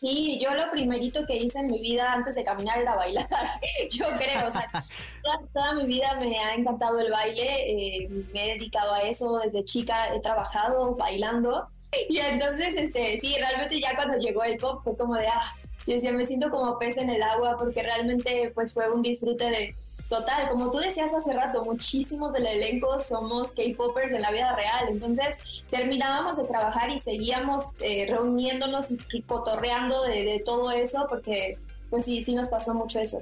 Sí, 0.00 0.38
yo 0.40 0.54
lo 0.54 0.70
primerito 0.70 1.26
que 1.26 1.34
hice 1.34 1.58
en 1.58 1.72
mi 1.72 1.80
vida 1.80 2.12
antes 2.12 2.36
de 2.36 2.44
caminar 2.44 2.78
era 2.78 2.94
bailar, 2.94 3.28
yo 3.90 4.06
creo, 4.16 4.46
o 4.46 4.52
sea, 4.52 4.70
toda, 5.52 5.74
mi 5.74 5.86
vida 5.86 6.16
me 6.20 6.38
ha 6.38 6.54
encantado 6.54 7.00
el 7.00 7.10
baile, 7.10 8.04
eh, 8.04 8.08
me 8.32 8.44
he 8.44 8.54
dedicado 8.54 8.94
a 8.94 9.02
eso 9.02 9.38
desde 9.38 9.64
chica, 9.64 10.14
he 10.14 10.20
trabajado 10.20 10.94
bailando 10.94 11.68
y 12.08 12.18
entonces, 12.18 12.76
este, 12.76 13.18
sí, 13.18 13.34
realmente 13.38 13.80
ya 13.80 13.96
cuando 13.96 14.18
llegó 14.18 14.44
el 14.44 14.56
pop 14.56 14.82
fue 14.84 14.96
como 14.96 15.16
de, 15.16 15.26
ah, 15.26 15.54
yo 15.84 15.94
decía, 15.94 16.12
me 16.12 16.26
siento 16.26 16.50
como 16.50 16.78
pez 16.78 16.96
en 16.98 17.10
el 17.10 17.22
agua 17.22 17.56
porque 17.58 17.82
realmente 17.82 18.52
pues 18.54 18.74
fue 18.74 18.90
un 18.92 19.02
disfrute 19.02 19.50
de, 19.50 19.74
Total, 20.08 20.48
como 20.48 20.70
tú 20.70 20.78
decías 20.78 21.12
hace 21.12 21.34
rato, 21.34 21.62
muchísimos 21.64 22.32
del 22.32 22.46
elenco 22.46 22.98
somos 22.98 23.52
K-Popers 23.52 24.14
en 24.14 24.22
la 24.22 24.30
vida 24.30 24.56
real, 24.56 24.88
entonces 24.88 25.36
terminábamos 25.68 26.38
de 26.38 26.44
trabajar 26.44 26.88
y 26.88 26.98
seguíamos 26.98 27.64
eh, 27.80 28.06
reuniéndonos 28.08 28.86
y 29.12 29.22
cotorreando 29.22 30.02
de, 30.04 30.42
todo 30.46 30.70
eso 30.70 31.06
porque 31.10 31.58
pues 31.90 32.06
sí, 32.06 32.22
sí 32.22 32.34
nos 32.34 32.48
pasó 32.48 32.72
mucho 32.72 32.98
eso. 33.00 33.20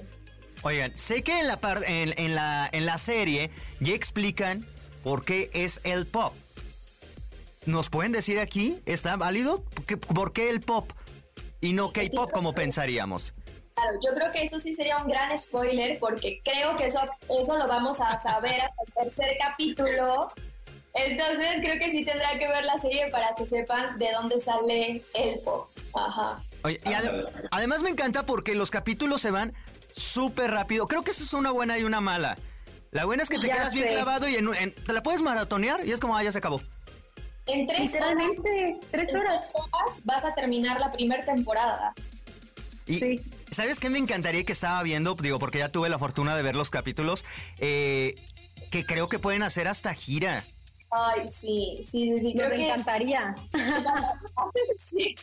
Oigan, 0.62 0.94
sé 0.94 1.22
que 1.22 1.40
en 1.40 1.48
la, 1.48 1.58
en, 1.86 2.14
en, 2.16 2.34
la, 2.36 2.68
en 2.72 2.86
la 2.86 2.98
serie 2.98 3.50
ya 3.80 3.94
explican 3.94 4.64
por 5.02 5.24
qué 5.24 5.50
es 5.52 5.80
el 5.84 6.06
pop. 6.06 6.34
¿Nos 7.64 7.90
pueden 7.90 8.12
decir 8.12 8.38
aquí? 8.38 8.78
¿Está 8.86 9.16
válido? 9.16 9.64
¿Por 10.14 10.32
qué 10.32 10.50
el 10.50 10.60
pop? 10.60 10.92
Y 11.60 11.72
no 11.72 11.92
K-pop 11.92 12.30
como 12.30 12.54
pensaríamos. 12.54 13.34
Claro, 13.76 13.98
yo 14.02 14.14
creo 14.14 14.32
que 14.32 14.42
eso 14.42 14.58
sí 14.58 14.72
sería 14.72 14.96
un 14.96 15.08
gran 15.08 15.36
spoiler 15.38 15.98
porque 15.98 16.40
creo 16.42 16.76
que 16.78 16.86
eso, 16.86 16.98
eso 17.38 17.58
lo 17.58 17.68
vamos 17.68 18.00
a 18.00 18.18
saber 18.18 18.54
hasta 18.62 18.82
el 18.86 18.92
tercer 19.04 19.36
capítulo. 19.38 20.32
Entonces 20.94 21.56
creo 21.60 21.78
que 21.78 21.90
sí 21.90 22.02
tendrá 22.02 22.38
que 22.38 22.48
ver 22.48 22.64
la 22.64 22.78
serie 22.78 23.10
para 23.10 23.34
que 23.34 23.46
sepan 23.46 23.98
de 23.98 24.10
dónde 24.12 24.40
sale 24.40 25.02
el 25.12 25.38
pop. 25.40 25.68
Ajá. 25.94 26.42
Oye, 26.62 26.80
y 26.86 26.88
ade- 26.88 27.26
además 27.50 27.82
me 27.82 27.90
encanta 27.90 28.24
porque 28.24 28.54
los 28.54 28.70
capítulos 28.70 29.20
se 29.20 29.30
van 29.30 29.52
súper 29.92 30.50
rápido. 30.52 30.86
Creo 30.88 31.02
que 31.04 31.10
eso 31.10 31.22
es 31.22 31.34
una 31.34 31.50
buena 31.50 31.78
y 31.78 31.84
una 31.84 32.00
mala. 32.00 32.38
La 32.92 33.04
buena 33.04 33.24
es 33.24 33.28
que 33.28 33.38
te 33.38 33.48
Ya 33.48 33.56
quedas 33.56 33.74
bien 33.74 33.88
clavado 33.88 34.26
y 34.26 34.36
en, 34.36 34.72
te 34.72 34.92
la 34.94 35.02
puedes 35.02 35.20
maratonear 35.20 35.84
y 35.86 35.92
es 35.92 36.00
como, 36.00 36.16
ah, 36.16 36.22
ya 36.22 36.32
se 36.32 36.38
acabó. 36.38 36.62
En 37.44 37.66
tres 37.66 37.78
horas, 37.78 37.92
Literalmente, 37.92 38.80
tres 38.90 39.10
en 39.10 39.20
horas. 39.20 39.52
tres 39.52 39.62
horas 39.70 40.00
vas 40.04 40.24
a 40.24 40.34
terminar 40.34 40.80
la 40.80 40.90
primera 40.90 41.22
temporada. 41.26 41.92
Y, 42.86 42.98
Sí. 42.98 43.20
¿Sabes 43.50 43.80
qué 43.80 43.90
me 43.90 43.98
encantaría 43.98 44.44
que 44.44 44.52
estaba 44.52 44.82
viendo? 44.82 45.14
Digo, 45.14 45.38
porque 45.38 45.58
ya 45.58 45.70
tuve 45.70 45.88
la 45.88 45.98
fortuna 45.98 46.36
de 46.36 46.42
ver 46.42 46.56
los 46.56 46.70
capítulos. 46.70 47.24
eh, 47.58 48.14
que 48.70 48.84
creo 48.84 49.08
que 49.08 49.18
pueden 49.18 49.42
hacer 49.42 49.68
hasta 49.68 49.94
gira. 49.94 50.44
Ay, 50.90 51.28
sí, 51.28 51.78
sí, 51.82 52.10
sí, 52.16 52.20
sí. 52.20 52.34
Nos 52.34 52.52
que 52.52 52.64
encantaría. 52.68 53.34
sí. 54.76 55.14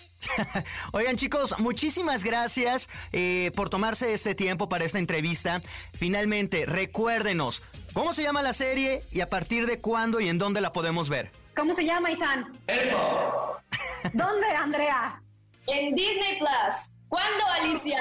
Oigan 0.92 1.16
chicos, 1.16 1.58
muchísimas 1.60 2.24
gracias 2.24 2.90
eh, 3.12 3.52
por 3.56 3.70
tomarse 3.70 4.14
este 4.14 4.36
tiempo 4.36 4.68
para 4.70 4.86
esta 4.86 5.00
entrevista. 5.00 5.62
Finalmente, 5.94 6.66
recuérdenos, 6.66 7.62
¿cómo 7.94 8.14
se 8.14 8.24
llama 8.24 8.42
la 8.42 8.54
serie 8.54 9.04
y 9.12 9.22
a 9.22 9.30
partir 9.30 9.66
de 9.66 9.80
cuándo 9.80 10.20
y 10.20 10.28
en 10.28 10.38
dónde 10.38 10.62
la 10.62 10.74
podemos 10.74 11.10
ver? 11.10 11.32
¿Cómo 11.56 11.74
se 11.74 11.86
llama, 11.86 12.12
Isan? 12.12 12.52
¿Dónde, 14.14 14.48
Andrea? 14.48 15.22
En 15.68 15.96
Disney 15.96 16.40
Plus. 16.40 16.94
¿Cuándo, 17.14 17.46
Alicia? 17.46 18.00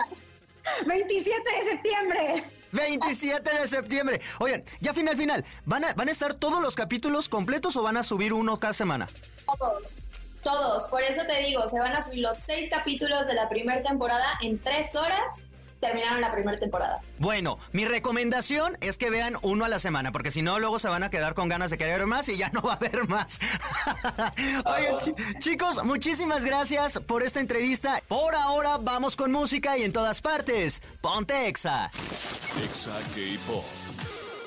27 0.86 1.42
de 1.42 1.70
septiembre. 1.70 2.44
27 2.72 3.58
de 3.58 3.68
septiembre. 3.68 4.20
Oigan, 4.38 4.64
ya 4.80 4.94
final, 4.94 5.18
final. 5.18 5.44
¿Van 5.66 5.84
a, 5.84 5.92
¿Van 5.92 6.08
a 6.08 6.10
estar 6.10 6.32
todos 6.32 6.62
los 6.62 6.74
capítulos 6.74 7.28
completos 7.28 7.76
o 7.76 7.82
van 7.82 7.98
a 7.98 8.04
subir 8.04 8.32
uno 8.32 8.58
cada 8.58 8.72
semana? 8.72 9.10
Todos. 9.44 10.10
Todos. 10.42 10.84
Por 10.84 11.02
eso 11.02 11.26
te 11.26 11.40
digo, 11.40 11.68
se 11.68 11.78
van 11.78 11.92
a 11.92 12.00
subir 12.00 12.20
los 12.20 12.38
seis 12.38 12.70
capítulos 12.70 13.26
de 13.26 13.34
la 13.34 13.50
primera 13.50 13.82
temporada 13.82 14.38
en 14.40 14.58
tres 14.58 14.96
horas. 14.96 15.44
Terminaron 15.82 16.20
la 16.20 16.30
primera 16.30 16.56
temporada. 16.60 17.00
Bueno, 17.18 17.58
mi 17.72 17.84
recomendación 17.84 18.78
es 18.80 18.98
que 18.98 19.10
vean 19.10 19.34
uno 19.42 19.64
a 19.64 19.68
la 19.68 19.80
semana, 19.80 20.12
porque 20.12 20.30
si 20.30 20.40
no, 20.40 20.60
luego 20.60 20.78
se 20.78 20.86
van 20.86 21.02
a 21.02 21.10
quedar 21.10 21.34
con 21.34 21.48
ganas 21.48 21.72
de 21.72 21.76
querer 21.78 22.06
más 22.06 22.28
y 22.28 22.36
ya 22.36 22.50
no 22.50 22.62
va 22.62 22.74
a 22.74 22.76
haber 22.76 23.08
más. 23.08 23.40
Oigan, 24.64 24.96
chi- 24.98 25.14
chicos, 25.40 25.84
muchísimas 25.84 26.44
gracias 26.44 27.00
por 27.00 27.24
esta 27.24 27.40
entrevista. 27.40 28.00
Por 28.06 28.36
ahora 28.36 28.76
vamos 28.78 29.16
con 29.16 29.32
música 29.32 29.76
y 29.76 29.82
en 29.82 29.92
todas 29.92 30.20
partes. 30.20 30.82
Ponte 31.00 31.48
Exa. 31.48 31.90
Exa 32.62 32.92
K-Pop. 33.16 33.64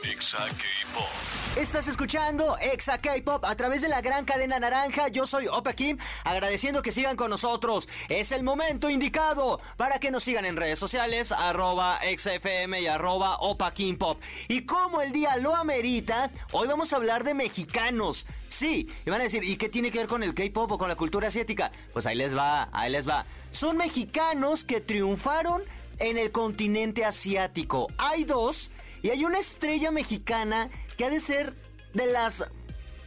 Exa 0.03 0.37
K-Pop. 0.47 1.09
Estás 1.55 1.87
escuchando 1.87 2.57
Exa 2.57 2.97
K-Pop 2.97 3.45
a 3.45 3.55
través 3.55 3.81
de 3.81 3.87
la 3.87 4.01
gran 4.01 4.25
cadena 4.25 4.59
naranja. 4.59 5.07
Yo 5.07 5.25
soy 5.25 5.47
Opa 5.47 5.71
Kim, 5.71 5.97
agradeciendo 6.25 6.81
que 6.81 6.91
sigan 6.91 7.15
con 7.15 7.29
nosotros. 7.29 7.87
Es 8.09 8.33
el 8.33 8.43
momento 8.43 8.89
indicado 8.89 9.61
para 9.77 9.97
que 9.97 10.11
nos 10.11 10.23
sigan 10.23 10.43
en 10.43 10.57
redes 10.57 10.77
sociales, 10.77 11.31
arroba 11.31 11.99
XFM 12.01 12.81
y 12.81 12.87
arroba 12.87 13.37
Opa 13.37 13.73
Kim 13.73 13.97
Pop. 13.97 14.21
Y 14.49 14.65
como 14.65 14.99
el 14.99 15.13
día 15.13 15.37
lo 15.37 15.55
amerita, 15.55 16.29
hoy 16.51 16.67
vamos 16.67 16.91
a 16.91 16.97
hablar 16.97 17.23
de 17.23 17.33
mexicanos. 17.33 18.25
Sí, 18.49 18.89
y 19.05 19.09
van 19.09 19.21
a 19.21 19.23
decir, 19.23 19.45
¿y 19.45 19.55
qué 19.55 19.69
tiene 19.69 19.91
que 19.91 19.99
ver 19.99 20.07
con 20.07 20.23
el 20.23 20.33
K-Pop 20.33 20.73
o 20.73 20.77
con 20.77 20.89
la 20.89 20.97
cultura 20.97 21.29
asiática? 21.29 21.71
Pues 21.93 22.05
ahí 22.05 22.17
les 22.17 22.35
va, 22.35 22.67
ahí 22.73 22.91
les 22.91 23.07
va. 23.07 23.25
Son 23.51 23.77
mexicanos 23.77 24.65
que 24.65 24.81
triunfaron 24.81 25.63
en 25.99 26.17
el 26.17 26.33
continente 26.33 27.05
asiático. 27.05 27.87
Hay 27.97 28.25
dos 28.25 28.71
y 29.01 29.09
hay 29.09 29.25
una 29.25 29.39
estrella 29.39 29.91
mexicana 29.91 30.69
que 30.97 31.05
ha 31.05 31.09
de 31.09 31.19
ser 31.19 31.55
de 31.93 32.07
las 32.07 32.45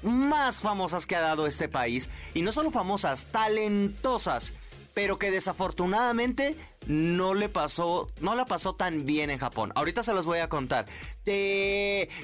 más 0.03 0.61
famosas 0.61 1.07
que 1.07 1.17
ha 1.17 1.21
dado 1.21 1.47
este 1.47 1.69
país. 1.69 2.11
Y 2.35 2.43
no 2.43 2.53
solo 2.53 2.71
famosas, 2.71 3.27
talentosas. 3.27 4.53
Pero 4.95 5.17
que 5.17 5.31
desafortunadamente 5.31 6.57
no 6.89 7.35
le 7.35 7.49
pasó, 7.49 8.09
no 8.21 8.35
la 8.35 8.47
pasó 8.47 8.75
tan 8.75 9.05
bien 9.05 9.31
en 9.31 9.39
Japón. 9.39 9.71
Ahorita 9.77 10.03
se 10.03 10.13
los 10.13 10.27
voy 10.27 10.39
a 10.39 10.49
contar. 10.49 10.87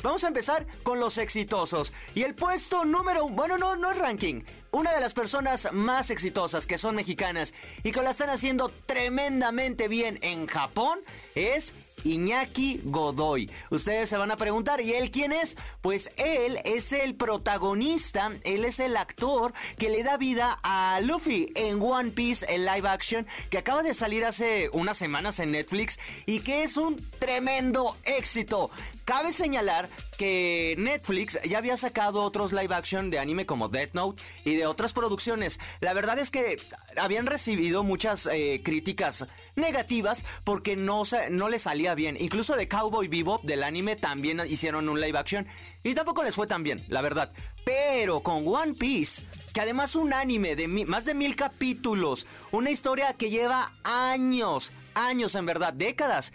Vamos 0.02 0.24
a 0.24 0.28
empezar 0.28 0.66
con 0.82 0.98
los 0.98 1.18
exitosos. 1.18 1.92
Y 2.16 2.22
el 2.22 2.34
puesto 2.34 2.84
número 2.84 3.28
bueno, 3.28 3.58
no, 3.58 3.76
no 3.76 3.92
es 3.92 3.98
ranking. 3.98 4.42
Una 4.72 4.92
de 4.92 5.00
las 5.00 5.14
personas 5.14 5.68
más 5.72 6.10
exitosas 6.10 6.66
que 6.66 6.78
son 6.78 6.96
mexicanas 6.96 7.54
y 7.84 7.92
que 7.92 8.02
la 8.02 8.10
están 8.10 8.30
haciendo 8.30 8.70
tremendamente 8.86 9.86
bien 9.86 10.18
en 10.22 10.48
Japón 10.48 10.98
es 11.36 11.74
Iñaki 12.04 12.80
Godoy. 12.84 13.50
Ustedes 13.70 14.08
se 14.08 14.16
van 14.16 14.30
a 14.30 14.36
preguntar, 14.36 14.80
¿y 14.80 14.94
él 14.94 15.10
quién 15.10 15.32
es? 15.32 15.56
Pues 15.80 16.12
él 16.16 16.58
es 16.64 16.92
el 16.92 17.14
protagonista, 17.14 18.32
él 18.44 18.64
es 18.64 18.78
el 18.80 18.96
actor 18.96 19.52
que 19.78 19.90
le 19.90 20.02
da 20.02 20.16
vida 20.16 20.58
a 20.62 21.00
Luffy 21.02 21.50
en 21.54 21.80
One 21.82 22.10
Piece, 22.10 22.46
el 22.48 22.64
live 22.64 22.88
action, 22.88 23.26
que 23.50 23.58
acaba 23.58 23.82
de 23.82 23.94
salir 23.94 24.24
hace 24.24 24.70
unas 24.72 24.96
semanas 24.96 25.40
en 25.40 25.52
Netflix 25.52 25.98
y 26.26 26.40
que 26.40 26.62
es 26.62 26.76
un 26.76 27.02
tremendo 27.18 27.96
éxito. 28.04 28.70
Cabe 29.04 29.32
señalar 29.32 29.90
que 30.16 30.74
Netflix 30.78 31.38
ya 31.44 31.58
había 31.58 31.76
sacado 31.76 32.22
otros 32.22 32.52
live 32.52 32.74
action 32.74 33.10
de 33.10 33.18
anime 33.18 33.44
como 33.44 33.68
Death 33.68 33.92
Note 33.92 34.22
y 34.44 34.54
de 34.56 34.66
otras 34.66 34.92
producciones. 34.92 35.60
La 35.80 35.92
verdad 35.92 36.18
es 36.18 36.30
que 36.30 36.56
habían 36.96 37.26
recibido 37.26 37.82
muchas 37.82 38.26
eh, 38.32 38.62
críticas 38.64 39.26
negativas 39.56 40.24
porque 40.44 40.76
no, 40.76 41.02
no 41.30 41.48
les 41.48 41.62
salía 41.62 41.94
bien. 41.94 42.16
Incluso 42.18 42.56
de 42.56 42.66
Cowboy 42.66 43.08
Bebop 43.08 43.42
del 43.42 43.62
anime 43.62 43.96
también 43.96 44.40
hicieron 44.48 44.88
un 44.88 45.00
live 45.00 45.18
action 45.18 45.46
y 45.82 45.94
tampoco 45.94 46.22
les 46.22 46.34
fue 46.34 46.46
tan 46.46 46.62
bien, 46.62 46.82
la 46.88 47.02
verdad. 47.02 47.30
Pero 47.64 48.20
con 48.20 48.46
One 48.48 48.74
Piece, 48.74 49.22
que 49.52 49.60
además 49.60 49.96
un 49.96 50.14
anime 50.14 50.56
de 50.56 50.66
más 50.66 51.04
de 51.04 51.14
mil 51.14 51.36
capítulos, 51.36 52.26
una 52.52 52.70
historia 52.70 53.12
que 53.12 53.28
lleva 53.28 53.72
años, 53.84 54.72
años 54.94 55.34
en 55.34 55.44
verdad, 55.44 55.74
décadas. 55.74 56.32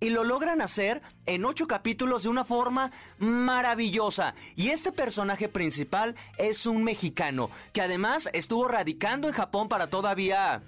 Y 0.00 0.08
lo 0.08 0.24
logran 0.24 0.62
hacer 0.62 1.02
en 1.26 1.44
ocho 1.44 1.66
capítulos 1.66 2.22
de 2.22 2.30
una 2.30 2.44
forma 2.44 2.90
maravillosa. 3.18 4.34
Y 4.56 4.70
este 4.70 4.92
personaje 4.92 5.48
principal 5.48 6.16
es 6.38 6.64
un 6.64 6.82
mexicano 6.84 7.50
que 7.74 7.82
además 7.82 8.30
estuvo 8.32 8.66
radicando 8.66 9.28
en 9.28 9.34
Japón 9.34 9.68
para 9.68 9.88
todavía... 9.88 10.62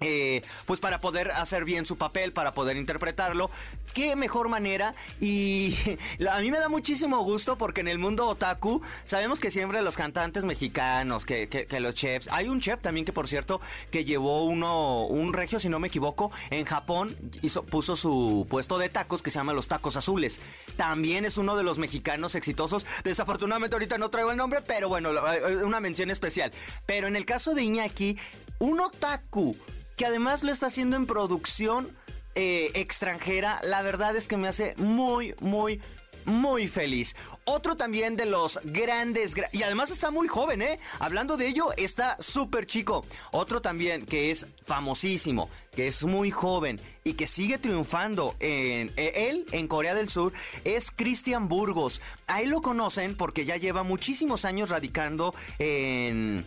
eh, 0.00 0.42
pues 0.66 0.80
para 0.80 1.00
poder 1.00 1.30
hacer 1.30 1.64
bien 1.64 1.86
su 1.86 1.96
papel, 1.96 2.32
para 2.32 2.52
poder 2.52 2.76
interpretarlo, 2.76 3.50
qué 3.92 4.16
mejor 4.16 4.48
manera. 4.48 4.94
Y 5.20 5.76
a 6.30 6.40
mí 6.40 6.50
me 6.50 6.58
da 6.58 6.68
muchísimo 6.68 7.22
gusto 7.24 7.56
porque 7.56 7.80
en 7.80 7.88
el 7.88 7.98
mundo 7.98 8.26
otaku 8.26 8.82
sabemos 9.04 9.40
que 9.40 9.50
siempre 9.50 9.80
los 9.82 9.96
cantantes 9.96 10.44
mexicanos, 10.44 11.24
que, 11.24 11.48
que- 11.48 11.80
los 11.80 11.94
chefs, 11.94 12.28
hay 12.32 12.48
un 12.48 12.60
chef 12.60 12.80
también 12.80 13.04
que 13.04 13.12
por 13.12 13.28
cierto 13.28 13.60
que 13.90 14.04
llevó 14.04 14.44
uno, 14.44 15.06
un 15.06 15.32
regio 15.32 15.58
si 15.58 15.68
no 15.68 15.78
me 15.78 15.88
equivoco, 15.88 16.30
en 16.50 16.64
Japón 16.64 17.16
hizo, 17.42 17.62
puso 17.64 17.96
su 17.96 18.46
puesto 18.48 18.78
de 18.78 18.88
tacos 18.88 19.22
que 19.22 19.30
se 19.30 19.38
llama 19.38 19.52
Los 19.52 19.68
Tacos 19.68 19.96
Azules. 19.96 20.40
También 20.76 21.24
es 21.24 21.36
uno 21.36 21.56
de 21.56 21.62
los 21.62 21.78
mexicanos 21.78 22.34
exitosos. 22.34 22.86
Desafortunadamente 23.04 23.74
ahorita 23.76 23.98
no 23.98 24.08
traigo 24.10 24.30
el 24.30 24.36
nombre, 24.36 24.62
pero 24.62 24.88
bueno, 24.88 25.12
lo- 25.12 25.24
una 25.66 25.80
mención 25.80 26.10
especial. 26.10 26.52
Pero 26.86 27.06
en 27.06 27.16
el 27.16 27.24
caso 27.26 27.54
de 27.54 27.62
Iñaki, 27.62 28.16
un 28.58 28.80
otaku 28.80 29.56
que 29.96 30.06
además 30.06 30.42
lo 30.42 30.52
está 30.52 30.66
haciendo 30.66 30.96
en 30.96 31.06
producción 31.06 31.96
eh, 32.34 32.70
extranjera, 32.74 33.60
la 33.62 33.82
verdad 33.82 34.16
es 34.16 34.26
que 34.28 34.36
me 34.36 34.48
hace 34.48 34.74
muy, 34.76 35.34
muy, 35.40 35.80
muy 36.24 36.68
feliz. 36.68 37.14
Otro 37.44 37.76
también 37.76 38.16
de 38.16 38.24
los 38.24 38.58
grandes, 38.64 39.36
gra- 39.36 39.50
y 39.52 39.62
además 39.62 39.90
está 39.90 40.10
muy 40.10 40.26
joven, 40.26 40.62
¿eh? 40.62 40.80
Hablando 40.98 41.36
de 41.36 41.46
ello, 41.46 41.68
está 41.76 42.16
súper 42.18 42.64
chico. 42.66 43.04
Otro 43.30 43.60
también 43.60 44.06
que 44.06 44.30
es 44.30 44.46
famosísimo, 44.64 45.50
que 45.76 45.86
es 45.86 46.02
muy 46.04 46.30
joven 46.30 46.80
y 47.04 47.12
que 47.12 47.26
sigue 47.26 47.58
triunfando 47.58 48.34
en 48.40 48.90
eh, 48.96 49.28
él 49.28 49.44
en 49.52 49.68
Corea 49.68 49.94
del 49.94 50.08
Sur 50.08 50.32
es 50.64 50.90
Cristian 50.90 51.48
Burgos. 51.48 52.00
Ahí 52.26 52.46
lo 52.46 52.62
conocen 52.62 53.14
porque 53.16 53.44
ya 53.44 53.58
lleva 53.58 53.82
muchísimos 53.82 54.46
años 54.46 54.70
radicando 54.70 55.34
en 55.58 56.46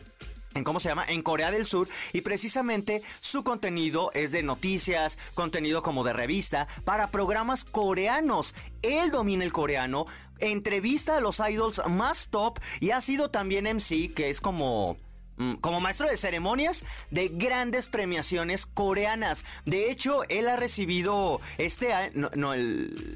en 0.57 0.63
cómo 0.63 0.79
se 0.79 0.89
llama, 0.89 1.05
en 1.07 1.21
Corea 1.21 1.51
del 1.51 1.65
Sur 1.65 1.87
y 2.13 2.21
precisamente 2.21 3.01
su 3.19 3.43
contenido 3.43 4.11
es 4.13 4.31
de 4.31 4.43
noticias, 4.43 5.17
contenido 5.33 5.81
como 5.81 6.03
de 6.03 6.13
revista 6.13 6.67
para 6.83 7.11
programas 7.11 7.63
coreanos. 7.63 8.55
Él 8.81 9.11
domina 9.11 9.43
el 9.43 9.53
coreano, 9.53 10.05
entrevista 10.39 11.17
a 11.17 11.19
los 11.19 11.39
idols 11.39 11.81
más 11.89 12.29
top 12.29 12.59
y 12.79 12.91
ha 12.91 13.01
sido 13.01 13.29
también 13.29 13.65
MC, 13.65 14.13
que 14.13 14.29
es 14.29 14.41
como 14.41 14.97
mm, 15.37 15.55
como 15.55 15.79
maestro 15.79 16.07
de 16.07 16.17
ceremonias 16.17 16.83
de 17.11 17.29
grandes 17.29 17.87
premiaciones 17.87 18.65
coreanas. 18.65 19.45
De 19.65 19.91
hecho, 19.91 20.23
él 20.29 20.47
ha 20.47 20.55
recibido 20.55 21.39
este 21.57 21.93
año, 21.93 22.29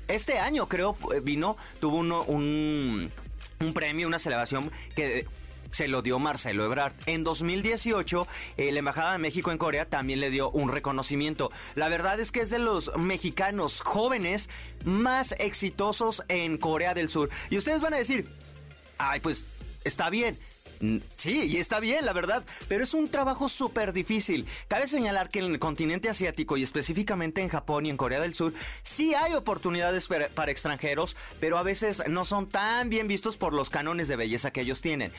este 0.08 0.40
año 0.40 0.68
creo 0.68 0.96
vino, 1.24 1.58
tuvo 1.80 1.98
un, 1.98 3.12
un 3.60 3.74
premio, 3.74 4.08
una 4.08 4.20
celebración 4.20 4.72
que 4.96 5.26
se 5.72 5.88
lo 5.88 6.02
dio 6.02 6.20
Marcelo 6.20 6.66
Ebrard. 6.66 6.94
En 7.06 7.24
2018, 7.24 8.28
la 8.58 8.80
Embajada 8.80 9.14
de 9.14 9.18
México 9.18 9.52
en 9.52 9.58
Corea 9.58 9.86
también 9.86 10.20
le 10.20 10.30
dio 10.30 10.50
un 10.52 10.72
reconocimiento. 10.72 11.52
La 11.76 11.90
verdad 11.90 12.20
es 12.20 12.32
que 12.32 12.42
es 12.42 12.50
de 12.50 12.60
los 12.60 12.96
mexicanos 12.98 13.82
jóvenes 13.82 14.50
más 14.86 15.34
exitosos 15.40 16.24
en 16.28 16.58
Corea 16.58 16.94
del 16.94 17.10
Sur. 17.10 17.30
Y 17.50 17.58
ustedes 17.58 17.82
van 17.82 17.94
a 17.94 17.98
decir, 17.98 18.28
ay, 18.98 19.20
pues 19.20 19.46
está 19.84 20.10
bien. 20.10 20.38
Mm, 20.82 20.98
sí, 21.16 21.44
y 21.44 21.58
está 21.58 21.80
bien, 21.80 22.06
la 22.06 22.14
verdad, 22.14 22.44
pero 22.68 22.84
es 22.84 22.94
un 22.94 23.10
trabajo 23.10 23.48
súper 23.48 23.94
difícil. 23.94 24.48
Cabe 24.68 24.88
señalar 24.88 25.30
que 25.30 25.40
en 25.40 25.46
el 25.46 25.60
continente 25.60 26.10
asiático 26.10 26.58
y 26.58 26.64
específicamente 26.64 27.42
en 27.42 27.50
Japón 27.50 27.86
y 27.86 27.90
en 27.90 27.98
Corea 27.98 28.20
del 28.20 28.34
Sur, 28.34 28.54
sí 28.82 29.14
hay 29.14 29.34
oportunidades 29.34 30.08
para, 30.08 30.52
extranjeros, 30.52 31.16
pero 31.40 31.58
a 31.58 31.64
veces 31.64 32.04
no 32.08 32.26
son 32.26 32.50
tan 32.50 32.90
bien 32.90 33.08
vistos 33.08 33.38
por 33.38 33.54
los 33.54 33.70
cánones 33.70 34.08
de 34.08 34.16
belleza 34.16 34.52
que 34.52 34.62
ellos 34.62 34.82
tienen. 34.82 35.12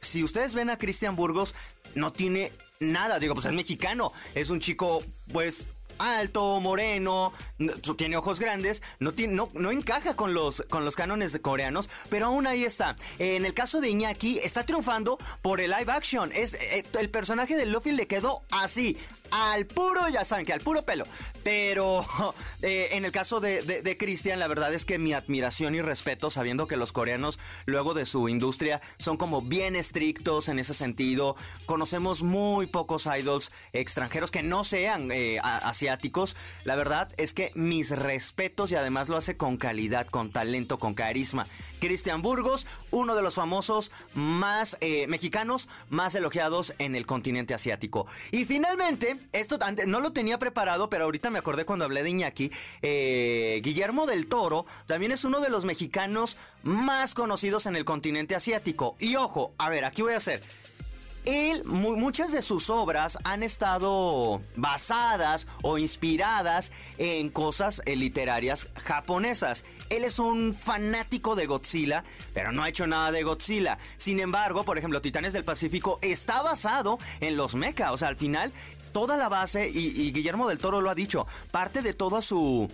Si 0.00 0.22
ustedes 0.22 0.54
ven 0.54 0.70
a 0.70 0.78
Cristian 0.78 1.16
Burgos, 1.16 1.54
no 1.94 2.12
tiene 2.12 2.52
nada, 2.80 3.18
digo, 3.18 3.34
pues 3.34 3.46
es 3.46 3.52
mexicano, 3.52 4.12
es 4.34 4.50
un 4.50 4.60
chico, 4.60 5.02
pues 5.32 5.68
alto, 6.00 6.60
moreno, 6.60 7.32
tiene 7.96 8.16
ojos 8.16 8.40
grandes, 8.40 8.82
no, 8.98 9.12
tiene, 9.12 9.34
no, 9.34 9.50
no 9.52 9.70
encaja 9.70 10.16
con 10.16 10.32
los, 10.34 10.64
con 10.68 10.84
los 10.84 10.96
cánones 10.96 11.38
coreanos, 11.42 11.90
pero 12.08 12.26
aún 12.26 12.46
ahí 12.46 12.64
está. 12.64 12.96
En 13.18 13.44
el 13.44 13.54
caso 13.54 13.80
de 13.80 13.90
Iñaki, 13.90 14.38
está 14.38 14.64
triunfando 14.64 15.18
por 15.42 15.60
el 15.60 15.70
live 15.70 15.92
action. 15.92 16.30
Es, 16.34 16.54
eh, 16.54 16.84
el 16.98 17.10
personaje 17.10 17.56
de 17.56 17.66
Luffy 17.66 17.92
le 17.92 18.06
quedó 18.06 18.42
así, 18.50 18.96
al 19.30 19.66
puro, 19.66 20.08
ya 20.08 20.24
saben 20.24 20.46
que 20.46 20.52
al 20.52 20.60
puro 20.60 20.82
pelo. 20.82 21.04
Pero 21.42 22.04
eh, 22.62 22.88
en 22.92 23.04
el 23.04 23.12
caso 23.12 23.40
de, 23.40 23.62
de, 23.62 23.96
Christian, 23.96 24.38
la 24.38 24.48
verdad 24.48 24.72
es 24.74 24.84
que 24.84 24.98
mi 24.98 25.12
admiración 25.12 25.74
y 25.74 25.82
respeto, 25.82 26.30
sabiendo 26.30 26.66
que 26.66 26.76
los 26.76 26.92
coreanos, 26.92 27.38
luego 27.66 27.94
de 27.94 28.06
su 28.06 28.28
industria, 28.28 28.80
son 28.98 29.16
como 29.16 29.42
bien 29.42 29.76
estrictos 29.76 30.48
en 30.48 30.58
ese 30.58 30.74
sentido. 30.74 31.36
Conocemos 31.66 32.22
muy 32.22 32.66
pocos 32.66 33.06
idols 33.06 33.52
extranjeros 33.72 34.30
que 34.30 34.42
no 34.42 34.64
sean 34.64 35.10
eh, 35.12 35.38
asiáticos. 35.42 36.36
La 36.64 36.76
verdad 36.76 37.08
es 37.16 37.32
que 37.32 37.52
mis 37.54 37.90
respetos 37.90 38.72
y 38.72 38.74
además 38.74 39.08
lo 39.08 39.16
hace 39.16 39.36
con 39.36 39.56
calidad, 39.56 40.06
con 40.06 40.30
talento, 40.30 40.78
con 40.78 40.94
carisma. 40.94 41.46
Cristian 41.80 42.22
Burgos, 42.22 42.66
uno 42.90 43.14
de 43.14 43.22
los 43.22 43.34
famosos 43.34 43.90
más 44.14 44.76
eh, 44.80 45.06
mexicanos 45.06 45.68
más 45.88 46.14
elogiados 46.14 46.74
en 46.78 46.94
el 46.94 47.06
continente 47.06 47.54
asiático. 47.54 48.06
Y 48.30 48.44
finalmente, 48.44 49.18
esto 49.32 49.58
antes 49.60 49.86
no 49.86 50.00
lo 50.00 50.12
tenía 50.12 50.38
preparado, 50.38 50.88
pero 50.90 51.04
ahorita 51.04 51.30
me 51.30 51.38
acordé 51.38 51.64
cuando 51.64 51.84
hablé 51.84 52.02
de 52.02 52.10
Iñaki. 52.10 52.50
Eh, 52.82 53.60
Guillermo 53.62 54.06
del 54.06 54.26
Toro 54.26 54.66
también 54.86 55.12
es 55.12 55.24
uno 55.24 55.40
de 55.40 55.50
los 55.50 55.64
mexicanos 55.64 56.36
más 56.62 57.14
conocidos 57.14 57.66
en 57.66 57.76
el 57.76 57.84
continente 57.84 58.34
asiático. 58.34 58.96
Y 58.98 59.16
ojo, 59.16 59.52
a 59.58 59.70
ver, 59.70 59.84
aquí 59.84 60.02
voy 60.02 60.14
a 60.14 60.18
hacer. 60.18 60.42
Él, 61.26 61.64
muchas 61.64 62.32
de 62.32 62.40
sus 62.40 62.70
obras 62.70 63.18
han 63.24 63.42
estado 63.42 64.40
basadas 64.56 65.46
o 65.62 65.76
inspiradas 65.76 66.72
en 66.96 67.28
cosas 67.28 67.82
eh, 67.84 67.94
literarias 67.94 68.68
japonesas. 68.74 69.64
Él 69.90 70.04
es 70.04 70.18
un 70.18 70.54
fanático 70.54 71.34
de 71.34 71.46
Godzilla, 71.46 72.04
pero 72.32 72.52
no 72.52 72.62
ha 72.62 72.68
hecho 72.68 72.86
nada 72.86 73.12
de 73.12 73.22
Godzilla. 73.22 73.76
Sin 73.98 74.18
embargo, 74.18 74.64
por 74.64 74.78
ejemplo, 74.78 75.02
Titanes 75.02 75.34
del 75.34 75.44
Pacífico 75.44 75.98
está 76.00 76.42
basado 76.42 76.98
en 77.20 77.36
los 77.36 77.54
mecha. 77.54 77.92
O 77.92 77.98
sea, 77.98 78.08
al 78.08 78.16
final, 78.16 78.52
toda 78.92 79.16
la 79.16 79.28
base, 79.28 79.68
y, 79.68 80.12
Guillermo 80.12 80.48
del 80.48 80.58
Toro 80.58 80.80
lo 80.80 80.90
ha 80.90 80.94
dicho, 80.94 81.26
parte 81.50 81.82
de 81.82 81.94
toda 81.94 82.22
su 82.22 82.68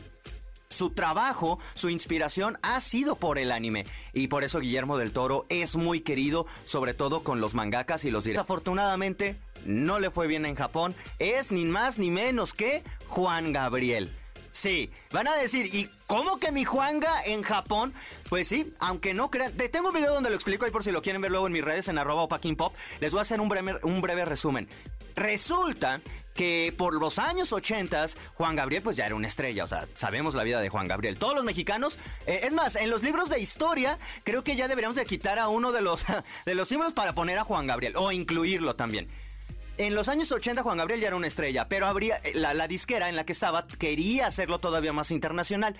su 0.68 0.90
trabajo, 0.90 1.60
su 1.74 1.90
inspiración 1.90 2.58
ha 2.60 2.80
sido 2.80 3.16
por 3.16 3.38
el 3.38 3.52
anime. 3.52 3.86
Y 4.12 4.26
por 4.26 4.42
eso 4.42 4.58
Guillermo 4.58 4.98
del 4.98 5.12
Toro 5.12 5.46
es 5.48 5.76
muy 5.76 6.00
querido, 6.00 6.46
sobre 6.64 6.92
todo 6.92 7.22
con 7.22 7.40
los 7.40 7.54
mangakas 7.54 8.04
y 8.04 8.10
los 8.10 8.24
directores. 8.24 8.44
Afortunadamente, 8.44 9.38
no 9.64 10.00
le 10.00 10.10
fue 10.10 10.26
bien 10.26 10.44
en 10.44 10.56
Japón. 10.56 10.94
Es 11.18 11.52
ni 11.52 11.64
más 11.64 11.98
ni 11.98 12.10
menos 12.10 12.52
que 12.52 12.82
Juan 13.06 13.52
Gabriel. 13.52 14.10
Sí, 14.56 14.90
van 15.12 15.28
a 15.28 15.36
decir, 15.36 15.66
¿y 15.66 15.90
cómo 16.06 16.38
que 16.38 16.50
mi 16.50 16.64
Juanga 16.64 17.22
en 17.26 17.42
Japón? 17.42 17.92
Pues 18.30 18.48
sí, 18.48 18.70
aunque 18.78 19.12
no 19.12 19.30
crean. 19.30 19.54
Tengo 19.54 19.88
un 19.88 19.94
video 19.94 20.14
donde 20.14 20.30
lo 20.30 20.34
explico 20.34 20.64
ahí 20.64 20.70
por 20.70 20.82
si 20.82 20.90
lo 20.92 21.02
quieren 21.02 21.20
ver 21.20 21.30
luego 21.30 21.46
en 21.46 21.52
mis 21.52 21.62
redes 21.62 21.88
en 21.88 21.98
arroba 21.98 22.26
pop. 22.26 22.74
Les 23.00 23.12
voy 23.12 23.18
a 23.18 23.22
hacer 23.22 23.38
un 23.38 23.50
breve, 23.50 23.78
un 23.82 24.00
breve 24.00 24.24
resumen. 24.24 24.66
Resulta 25.14 26.00
que 26.32 26.74
por 26.76 26.94
los 26.94 27.18
años 27.18 27.52
80 27.52 28.06
Juan 28.32 28.56
Gabriel 28.56 28.82
pues 28.82 28.96
ya 28.96 29.04
era 29.04 29.14
una 29.14 29.26
estrella, 29.26 29.64
o 29.64 29.66
sea, 29.66 29.86
sabemos 29.92 30.34
la 30.34 30.42
vida 30.42 30.62
de 30.62 30.70
Juan 30.70 30.88
Gabriel. 30.88 31.18
Todos 31.18 31.34
los 31.34 31.44
mexicanos, 31.44 31.98
eh, 32.26 32.40
es 32.44 32.52
más, 32.54 32.76
en 32.76 32.88
los 32.88 33.02
libros 33.02 33.28
de 33.28 33.38
historia 33.38 33.98
creo 34.24 34.42
que 34.42 34.56
ya 34.56 34.68
deberíamos 34.68 34.96
de 34.96 35.04
quitar 35.04 35.38
a 35.38 35.48
uno 35.48 35.70
de 35.70 35.82
los, 35.82 36.06
de 36.46 36.54
los 36.54 36.66
símbolos 36.66 36.94
para 36.94 37.14
poner 37.14 37.38
a 37.38 37.44
Juan 37.44 37.66
Gabriel 37.66 37.92
o 37.96 38.10
incluirlo 38.10 38.74
también. 38.74 39.10
En 39.78 39.94
los 39.94 40.08
años 40.08 40.32
80 40.32 40.62
Juan 40.62 40.78
Gabriel 40.78 41.00
ya 41.00 41.08
era 41.08 41.16
una 41.16 41.26
estrella, 41.26 41.68
pero 41.68 41.86
habría 41.86 42.16
eh, 42.18 42.32
la, 42.34 42.66
disquera 42.66 43.08
en 43.08 43.16
la 43.16 43.24
que 43.24 43.32
estaba 43.32 43.66
quería 43.66 44.26
hacerlo 44.26 44.58
todavía 44.58 44.92
más 44.92 45.10
internacional. 45.10 45.76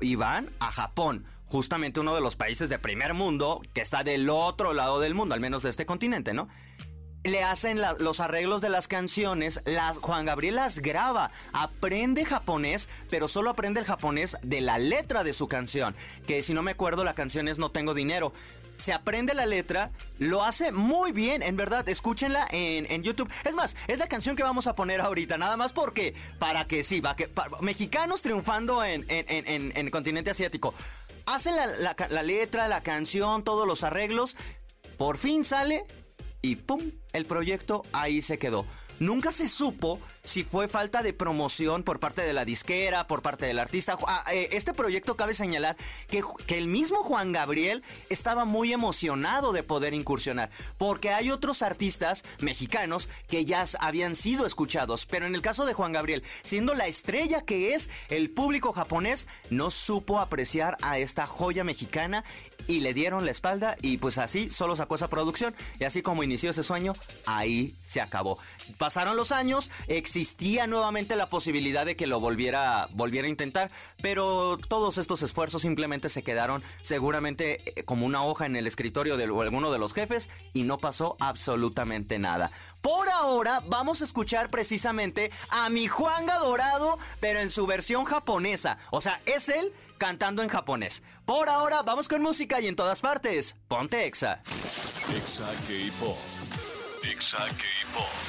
Y 0.00 0.14
van 0.14 0.50
a 0.60 0.70
Japón, 0.70 1.24
justamente 1.46 2.00
uno 2.00 2.14
de 2.14 2.20
los 2.20 2.36
países 2.36 2.68
de 2.68 2.78
primer 2.78 3.14
mundo 3.14 3.62
que 3.72 3.80
está 3.80 4.04
del 4.04 4.30
otro 4.30 4.74
lado 4.74 5.00
del 5.00 5.14
mundo, 5.14 5.34
al 5.34 5.40
menos 5.40 5.62
de 5.62 5.70
este 5.70 5.86
continente, 5.86 6.34
¿no? 6.34 6.48
Le 7.26 7.42
hacen 7.42 7.80
los 7.98 8.20
arreglos 8.20 8.60
de 8.60 8.68
las 8.68 8.88
canciones, 8.88 9.60
Juan 10.00 10.26
Gabriel 10.26 10.56
las 10.56 10.80
graba, 10.80 11.30
aprende 11.52 12.24
japonés, 12.24 12.88
pero 13.10 13.28
solo 13.28 13.50
aprende 13.50 13.80
el 13.80 13.86
japonés 13.86 14.36
de 14.42 14.60
la 14.60 14.78
letra 14.78 15.24
de 15.24 15.32
su 15.32 15.48
canción, 15.48 15.94
que 16.26 16.42
si 16.42 16.54
no 16.54 16.62
me 16.62 16.72
acuerdo 16.72 17.04
la 17.04 17.14
canción 17.14 17.48
es 17.48 17.58
No 17.58 17.70
tengo 17.70 17.94
dinero, 17.94 18.32
se 18.76 18.92
aprende 18.92 19.34
la 19.34 19.46
letra, 19.46 19.90
lo 20.18 20.44
hace 20.44 20.72
muy 20.72 21.12
bien, 21.12 21.42
en 21.42 21.56
verdad, 21.56 21.88
escúchenla 21.88 22.46
en, 22.50 23.02
YouTube. 23.02 23.30
Es 23.44 23.54
más, 23.54 23.76
es 23.86 23.98
la 23.98 24.06
canción 24.06 24.36
que 24.36 24.42
vamos 24.42 24.66
a 24.66 24.74
poner 24.74 25.00
ahorita, 25.00 25.38
nada 25.38 25.56
más 25.56 25.72
porque, 25.72 26.14
para 26.38 26.66
que 26.66 26.82
sí, 26.82 27.00
va 27.00 27.16
que, 27.16 27.30
mexicanos 27.60 28.22
triunfando 28.22 28.84
en, 28.84 29.04
en, 29.08 29.72
el 29.74 29.90
continente 29.90 30.30
asiático. 30.30 30.74
Hacen 31.26 31.54
la 31.56 32.22
letra, 32.22 32.68
la 32.68 32.82
canción, 32.82 33.42
todos 33.42 33.66
los 33.66 33.82
arreglos, 33.82 34.36
por 34.96 35.18
fin 35.18 35.44
sale 35.44 35.84
y 36.46 36.56
¡pum! 36.56 36.92
El 37.12 37.26
proyecto 37.26 37.82
ahí 37.92 38.22
se 38.22 38.38
quedó. 38.38 38.66
Nunca 39.00 39.32
se 39.32 39.48
supo 39.48 40.00
si 40.26 40.42
fue 40.44 40.68
falta 40.68 41.02
de 41.02 41.12
promoción 41.12 41.82
por 41.82 42.00
parte 42.00 42.22
de 42.22 42.32
la 42.32 42.44
disquera, 42.44 43.06
por 43.06 43.22
parte 43.22 43.46
del 43.46 43.58
artista. 43.58 43.96
Ah, 44.06 44.24
eh, 44.32 44.48
este 44.52 44.74
proyecto 44.74 45.16
cabe 45.16 45.34
señalar 45.34 45.76
que, 46.08 46.22
que, 46.46 46.58
el 46.58 46.66
mismo 46.66 46.98
Juan 46.98 47.32
Gabriel 47.32 47.82
estaba 48.10 48.44
muy 48.44 48.72
emocionado 48.72 49.52
de 49.52 49.62
poder 49.62 49.94
incursionar, 49.94 50.50
porque 50.78 51.10
hay 51.10 51.30
otros 51.30 51.62
artistas 51.62 52.24
mexicanos 52.40 53.08
que 53.28 53.44
ya 53.44 53.64
habían 53.78 54.16
sido 54.16 54.46
escuchados, 54.46 55.06
pero 55.06 55.26
en 55.26 55.34
el 55.34 55.42
caso 55.42 55.64
de 55.64 55.74
Juan 55.74 55.92
Gabriel, 55.92 56.24
siendo 56.42 56.74
la 56.74 56.86
estrella 56.86 57.42
que 57.42 57.74
es, 57.74 57.88
el 58.08 58.30
público 58.30 58.72
japonés 58.72 59.28
no 59.50 59.70
supo 59.70 60.18
apreciar 60.18 60.76
a 60.82 60.98
esta 60.98 61.26
joya 61.26 61.64
mexicana 61.64 62.24
y 62.66 62.80
le 62.80 62.94
dieron 62.94 63.24
la 63.24 63.30
espalda 63.30 63.76
y 63.80 63.98
pues 63.98 64.18
así 64.18 64.50
solo 64.50 64.76
sacó 64.76 64.96
esa 64.96 65.08
producción 65.08 65.54
y 65.78 65.84
así 65.84 66.02
como 66.02 66.22
inició 66.22 66.50
ese 66.50 66.62
sueño, 66.62 66.94
ahí 67.24 67.74
se 67.82 68.00
acabó. 68.00 68.38
Pasaron 68.78 69.16
los 69.16 69.32
años, 69.32 69.70
existía 70.16 70.66
nuevamente 70.66 71.14
la 71.14 71.28
posibilidad 71.28 71.84
de 71.84 71.94
que 71.94 72.06
lo 72.06 72.20
volviera, 72.20 72.88
volviera 72.92 73.26
a 73.26 73.30
intentar, 73.30 73.70
pero 74.00 74.56
todos 74.56 74.96
estos 74.96 75.22
esfuerzos 75.22 75.60
simplemente 75.60 76.08
se 76.08 76.22
quedaron 76.22 76.62
seguramente 76.82 77.60
eh, 77.78 77.84
como 77.84 78.06
una 78.06 78.24
hoja 78.24 78.46
en 78.46 78.56
el 78.56 78.66
escritorio 78.66 79.18
de 79.18 79.24
alguno 79.24 79.70
de 79.70 79.78
los 79.78 79.92
jefes 79.92 80.30
y 80.54 80.62
no 80.62 80.78
pasó 80.78 81.16
absolutamente 81.20 82.18
nada. 82.18 82.50
Por 82.80 83.10
ahora 83.10 83.62
vamos 83.66 84.00
a 84.00 84.04
escuchar 84.04 84.48
precisamente 84.48 85.30
a 85.50 85.68
mi 85.68 85.86
Juanga 85.86 86.38
Dorado, 86.38 86.98
pero 87.20 87.40
en 87.40 87.50
su 87.50 87.66
versión 87.66 88.06
japonesa. 88.06 88.78
O 88.90 89.02
sea, 89.02 89.20
es 89.26 89.50
él 89.50 89.72
cantando 89.98 90.42
en 90.42 90.48
japonés. 90.48 91.02
Por 91.26 91.50
ahora 91.50 91.82
vamos 91.82 92.08
con 92.08 92.22
música 92.22 92.58
y 92.60 92.68
en 92.68 92.76
todas 92.76 93.00
partes. 93.00 93.56
Ponte 93.68 94.06
Exa. 94.06 94.40
Exa 95.14 95.50
K-Pop. 95.68 96.16
Exa 97.02 97.38
K-Pop. 97.48 98.25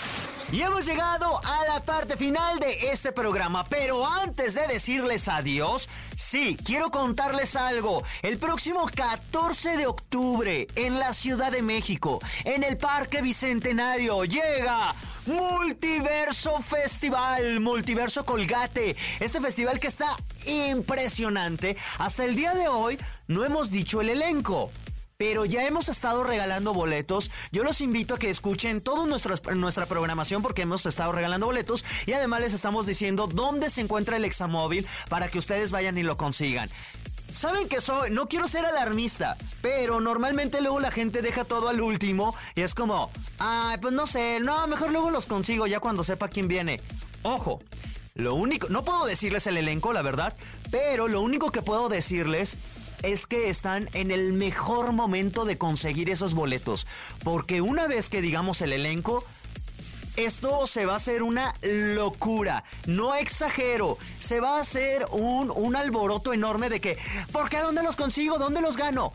Y 0.49 0.61
hemos 0.61 0.85
llegado 0.85 1.41
a 1.43 1.65
la 1.65 1.83
parte 1.83 2.15
final 2.15 2.57
de 2.59 2.91
este 2.91 3.11
programa, 3.11 3.65
pero 3.67 4.07
antes 4.07 4.53
de 4.53 4.65
decirles 4.65 5.27
adiós, 5.27 5.89
sí, 6.15 6.57
quiero 6.63 6.89
contarles 6.89 7.57
algo. 7.57 8.03
El 8.21 8.37
próximo 8.37 8.89
14 8.95 9.75
de 9.75 9.87
octubre, 9.87 10.67
en 10.75 10.99
la 10.99 11.11
Ciudad 11.11 11.51
de 11.51 11.61
México, 11.61 12.21
en 12.45 12.63
el 12.63 12.77
Parque 12.77 13.21
Bicentenario, 13.21 14.23
llega 14.23 14.95
Multiverso 15.25 16.61
Festival, 16.61 17.59
Multiverso 17.59 18.23
Colgate. 18.23 18.95
Este 19.19 19.41
festival 19.41 19.81
que 19.81 19.87
está 19.87 20.15
impresionante. 20.45 21.75
Hasta 21.97 22.23
el 22.23 22.37
día 22.37 22.53
de 22.53 22.69
hoy 22.69 22.97
no 23.27 23.43
hemos 23.43 23.69
dicho 23.69 23.99
el 23.99 24.09
elenco 24.09 24.71
pero 25.17 25.45
ya 25.45 25.65
hemos 25.65 25.89
estado 25.89 26.23
regalando 26.23 26.73
boletos. 26.73 27.31
Yo 27.51 27.63
los 27.63 27.81
invito 27.81 28.15
a 28.15 28.19
que 28.19 28.29
escuchen 28.29 28.81
toda 28.81 29.05
nuestra, 29.07 29.85
programación 29.87 30.43
porque 30.43 30.61
hemos 30.61 30.85
estado 30.85 31.11
regalando 31.11 31.47
boletos 31.47 31.83
y 32.05 32.13
además 32.13 32.41
les 32.41 32.53
estamos 32.53 32.85
diciendo 32.85 33.27
dónde 33.27 33.69
se 33.69 33.81
encuentra 33.81 34.17
el 34.17 34.25
examóvil 34.25 34.87
para 35.09 35.27
que 35.29 35.39
ustedes 35.39 35.71
vayan 35.71 35.97
y 35.97 36.03
lo 36.03 36.17
consigan. 36.17 36.69
Saben 37.31 37.67
que 37.67 37.81
soy, 37.81 38.11
no 38.11 38.27
quiero 38.29 38.47
ser 38.47 38.65
alarmista, 38.65 39.37
pero 39.61 39.99
normalmente 39.99 40.61
luego 40.61 40.79
la 40.79 40.91
gente 40.91 41.21
deja 41.21 41.43
todo 41.43 41.67
al 41.67 41.81
último 41.81 42.35
y 42.55 42.61
es 42.61 42.73
como, 42.73 43.11
ay, 43.39 43.77
pues 43.81 43.93
no 43.93 44.07
sé, 44.07 44.39
no, 44.39 44.65
mejor 44.67 44.91
luego 44.91 45.09
los 45.09 45.25
consigo 45.25 45.67
ya 45.67 45.79
cuando 45.79 46.03
sepa 46.03 46.29
quién 46.29 46.47
viene. 46.47 46.79
Ojo, 47.23 47.61
lo 48.13 48.35
único, 48.35 48.69
no 48.69 48.83
puedo 48.85 49.05
decirles 49.05 49.45
el 49.47 49.57
elenco, 49.57 49.93
la 49.93 50.03
verdad, 50.03 50.35
pero 50.71 51.07
lo 51.07 51.21
único 51.21 51.51
que 51.51 51.61
puedo 51.61 51.89
decirles 51.89 52.57
es 53.03 53.27
que 53.27 53.49
están 53.49 53.89
en 53.93 54.11
el 54.11 54.33
mejor 54.33 54.91
momento 54.91 55.45
de 55.45 55.57
conseguir 55.57 56.09
esos 56.09 56.33
boletos, 56.33 56.87
porque 57.23 57.61
una 57.61 57.87
vez 57.87 58.09
que 58.09 58.21
digamos 58.21 58.61
el 58.61 58.73
elenco, 58.73 59.23
esto 60.15 60.65
se 60.65 60.85
va 60.85 60.93
a 60.93 60.97
hacer 60.97 61.21
una 61.21 61.53
locura. 61.61 62.63
No 62.87 63.13
exagero. 63.13 63.97
Se 64.17 64.39
va 64.39 64.57
a 64.57 64.61
hacer 64.61 65.05
un, 65.11 65.51
un 65.55 65.75
alboroto 65.75 66.33
enorme 66.33 66.69
de 66.69 66.81
que, 66.81 66.97
¿por 67.31 67.49
qué? 67.49 67.59
¿Dónde 67.59 67.83
los 67.83 67.95
consigo? 67.95 68.39
¿Dónde 68.39 68.61
los 68.61 68.77
gano? 68.77 69.13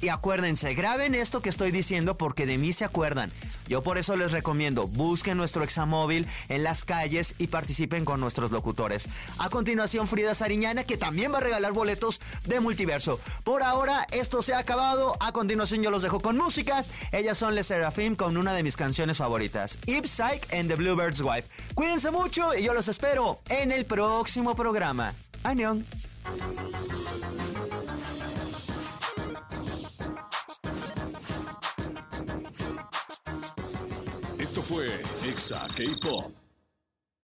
Y 0.00 0.08
acuérdense, 0.08 0.74
graben 0.74 1.14
esto 1.14 1.40
que 1.40 1.48
estoy 1.48 1.70
diciendo 1.70 2.18
porque 2.18 2.44
de 2.44 2.58
mí 2.58 2.72
se 2.72 2.84
acuerdan. 2.84 3.32
Yo 3.66 3.82
por 3.82 3.96
eso 3.96 4.16
les 4.16 4.32
recomiendo, 4.32 4.86
busquen 4.86 5.38
nuestro 5.38 5.64
examóvil 5.64 6.26
en 6.48 6.62
las 6.62 6.84
calles 6.84 7.34
y 7.38 7.46
participen 7.46 8.04
con 8.04 8.20
nuestros 8.20 8.50
locutores. 8.50 9.08
A 9.38 9.48
continuación, 9.48 10.06
Frida 10.06 10.34
Sariñana, 10.34 10.84
que 10.84 10.98
también 10.98 11.32
va 11.32 11.38
a 11.38 11.40
regalar 11.40 11.72
boletos 11.72 12.20
de 12.44 12.60
multiverso. 12.60 13.18
Por 13.44 13.62
ahora, 13.62 14.06
esto 14.10 14.42
se 14.42 14.52
ha 14.52 14.58
acabado. 14.58 15.16
A 15.20 15.32
continuación, 15.32 15.82
yo 15.82 15.90
los 15.90 16.02
dejo 16.02 16.20
con 16.20 16.36
música. 16.36 16.84
Ellas 17.12 17.38
son 17.38 17.54
Les 17.54 17.66
Seraphim 17.66 18.14
con 18.14 18.36
una 18.36 18.52
de 18.52 18.62
mis 18.62 18.76
canciones 18.76 19.18
favoritas, 19.18 19.78
Ip 19.86 20.04
Psych 20.04 20.52
and 20.52 20.68
the 20.68 20.74
Bluebird's 20.74 21.22
Wife. 21.22 21.48
Cuídense 21.74 22.10
mucho 22.10 22.54
y 22.54 22.62
yo 22.62 22.74
los 22.74 22.88
espero 22.88 23.40
en 23.48 23.72
el 23.72 23.86
próximo 23.86 24.54
programa. 24.54 25.14
Añón. 25.42 25.86
Fue 34.64 34.86
Exa 35.28 35.68
K-Pop. 35.76 36.43